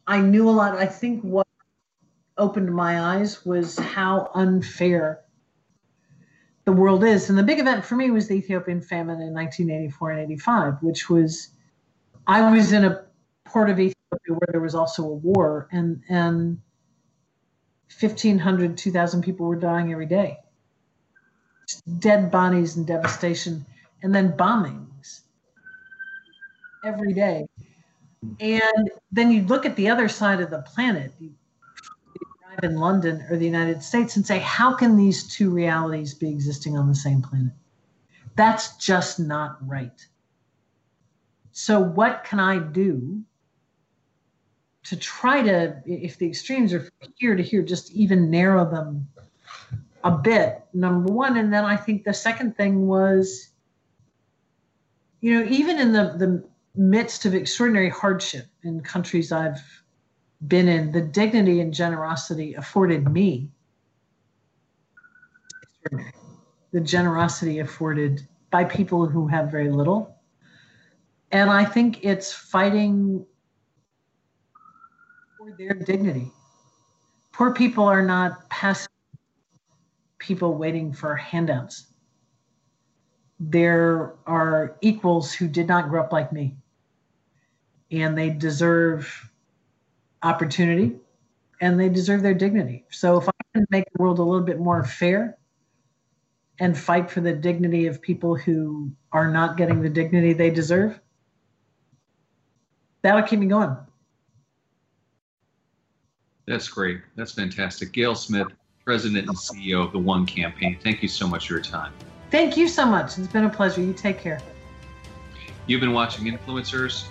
I 0.06 0.20
knew 0.20 0.48
a 0.48 0.52
lot. 0.52 0.76
I 0.76 0.86
think 0.86 1.22
what 1.22 1.46
opened 2.36 2.74
my 2.74 3.00
eyes 3.00 3.46
was 3.46 3.78
how 3.78 4.30
unfair 4.34 5.23
the 6.64 6.72
world 6.72 7.04
is. 7.04 7.28
And 7.28 7.38
the 7.38 7.42
big 7.42 7.58
event 7.58 7.84
for 7.84 7.96
me 7.96 8.10
was 8.10 8.28
the 8.28 8.34
Ethiopian 8.34 8.80
famine 8.80 9.20
in 9.20 9.34
1984 9.34 10.10
and 10.10 10.20
85, 10.20 10.74
which 10.82 11.08
was, 11.10 11.50
I 12.26 12.50
was 12.50 12.72
in 12.72 12.84
a 12.84 13.04
part 13.44 13.70
of 13.70 13.78
Ethiopia 13.78 13.94
where 14.28 14.48
there 14.50 14.60
was 14.60 14.74
also 14.74 15.04
a 15.04 15.14
war, 15.14 15.68
and, 15.72 16.02
and 16.08 16.60
1,500, 18.00 18.76
2,000 18.76 19.22
people 19.22 19.46
were 19.46 19.56
dying 19.56 19.92
every 19.92 20.06
day 20.06 20.38
dead 21.98 22.30
bodies 22.30 22.76
and 22.76 22.86
devastation, 22.86 23.64
and 24.02 24.14
then 24.14 24.32
bombings 24.32 25.20
every 26.84 27.12
day. 27.12 27.46
And 28.40 28.90
then 29.12 29.30
you 29.30 29.42
look 29.42 29.66
at 29.66 29.76
the 29.76 29.88
other 29.88 30.08
side 30.08 30.40
of 30.40 30.50
the 30.50 30.62
planet, 30.62 31.12
in 32.64 32.76
London 32.76 33.24
or 33.30 33.36
the 33.36 33.44
United 33.44 33.82
States 33.82 34.16
and 34.16 34.26
say, 34.26 34.38
how 34.38 34.74
can 34.74 34.96
these 34.96 35.28
two 35.28 35.50
realities 35.50 36.14
be 36.14 36.30
existing 36.30 36.76
on 36.76 36.88
the 36.88 36.94
same 36.94 37.22
planet? 37.22 37.52
That's 38.36 38.76
just 38.76 39.20
not 39.20 39.56
right. 39.66 40.04
So, 41.52 41.78
what 41.78 42.24
can 42.24 42.40
I 42.40 42.58
do 42.58 43.22
to 44.84 44.96
try 44.96 45.42
to, 45.42 45.80
if 45.86 46.18
the 46.18 46.26
extremes 46.26 46.72
are 46.72 46.88
here 47.16 47.36
to 47.36 47.42
here, 47.42 47.62
just 47.62 47.92
even 47.92 48.30
narrow 48.30 48.68
them 48.68 49.08
a 50.04 50.10
bit, 50.10 50.62
number 50.74 51.12
one. 51.12 51.36
And 51.36 51.52
then 51.52 51.64
I 51.64 51.76
think 51.76 52.04
the 52.04 52.12
second 52.12 52.56
thing 52.56 52.86
was, 52.86 53.48
you 55.20 55.32
know, 55.32 55.50
even 55.50 55.78
in 55.78 55.92
the, 55.92 56.14
the 56.18 56.44
midst 56.76 57.24
of 57.24 57.34
extraordinary 57.34 57.88
hardship 57.88 58.46
in 58.62 58.80
countries 58.80 59.32
I've 59.32 59.83
been 60.46 60.68
in, 60.68 60.92
the 60.92 61.00
dignity 61.00 61.60
and 61.60 61.72
generosity 61.72 62.54
afforded 62.54 63.10
me, 63.10 63.50
the 66.72 66.80
generosity 66.80 67.60
afforded 67.60 68.26
by 68.50 68.64
people 68.64 69.06
who 69.06 69.26
have 69.26 69.50
very 69.50 69.70
little. 69.70 70.16
And 71.32 71.50
I 71.50 71.64
think 71.64 72.04
it's 72.04 72.32
fighting 72.32 73.26
for 75.38 75.52
their 75.56 75.74
dignity. 75.74 76.30
Poor 77.32 77.52
people 77.52 77.84
are 77.84 78.02
not 78.02 78.48
passive 78.50 78.88
people 80.18 80.54
waiting 80.54 80.92
for 80.92 81.16
handouts. 81.16 81.88
There 83.40 84.14
are 84.26 84.76
equals 84.80 85.32
who 85.32 85.48
did 85.48 85.66
not 85.66 85.88
grow 85.88 86.02
up 86.02 86.12
like 86.12 86.32
me, 86.32 86.56
and 87.90 88.16
they 88.16 88.30
deserve 88.30 89.30
opportunity 90.24 90.96
and 91.60 91.78
they 91.78 91.88
deserve 91.88 92.22
their 92.22 92.34
dignity. 92.34 92.84
So 92.90 93.18
if 93.18 93.28
I 93.28 93.32
can 93.54 93.66
make 93.70 93.84
the 93.92 94.02
world 94.02 94.18
a 94.18 94.22
little 94.22 94.44
bit 94.44 94.58
more 94.58 94.82
fair 94.82 95.36
and 96.58 96.76
fight 96.76 97.10
for 97.10 97.20
the 97.20 97.32
dignity 97.32 97.86
of 97.86 98.02
people 98.02 98.34
who 98.34 98.90
are 99.12 99.30
not 99.30 99.56
getting 99.56 99.82
the 99.82 99.88
dignity 99.88 100.32
they 100.32 100.50
deserve, 100.50 100.98
that'll 103.02 103.22
keep 103.22 103.38
me 103.38 103.46
going. 103.46 103.76
That's 106.46 106.68
great. 106.68 107.00
That's 107.16 107.32
fantastic. 107.32 107.92
Gayle 107.92 108.14
Smith, 108.14 108.48
President 108.84 109.28
and 109.28 109.36
CEO 109.36 109.84
of 109.84 109.92
the 109.92 109.98
One 109.98 110.26
Campaign. 110.26 110.78
Thank 110.82 111.02
you 111.02 111.08
so 111.08 111.26
much 111.26 111.48
for 111.48 111.54
your 111.54 111.62
time. 111.62 111.92
Thank 112.30 112.56
you 112.56 112.68
so 112.68 112.84
much. 112.84 113.18
It's 113.18 113.28
been 113.28 113.44
a 113.44 113.50
pleasure. 113.50 113.80
You 113.80 113.92
take 113.92 114.18
care. 114.18 114.40
You've 115.66 115.80
been 115.80 115.92
watching 115.92 116.26
Influencers. 116.26 117.04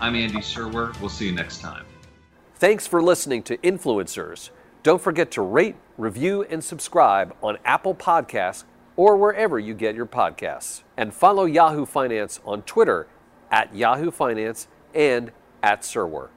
I'm 0.00 0.14
Andy 0.14 0.38
Serwer. 0.38 0.98
We'll 1.00 1.08
see 1.08 1.26
you 1.26 1.32
next 1.32 1.60
time. 1.60 1.84
Thanks 2.58 2.86
for 2.86 3.02
listening 3.02 3.42
to 3.42 3.58
Influencers. 3.58 4.48
Don't 4.82 5.02
forget 5.02 5.30
to 5.32 5.42
rate, 5.42 5.76
review, 5.98 6.42
and 6.44 6.64
subscribe 6.64 7.36
on 7.42 7.58
Apple 7.66 7.94
Podcasts 7.94 8.64
or 8.96 9.18
wherever 9.18 9.58
you 9.58 9.74
get 9.74 9.94
your 9.94 10.06
podcasts. 10.06 10.82
And 10.96 11.12
follow 11.12 11.44
Yahoo 11.44 11.84
Finance 11.84 12.40
on 12.46 12.62
Twitter 12.62 13.08
at 13.50 13.74
Yahoo 13.74 14.10
Finance 14.10 14.68
and 14.94 15.32
at 15.62 15.82
Serwer. 15.82 16.30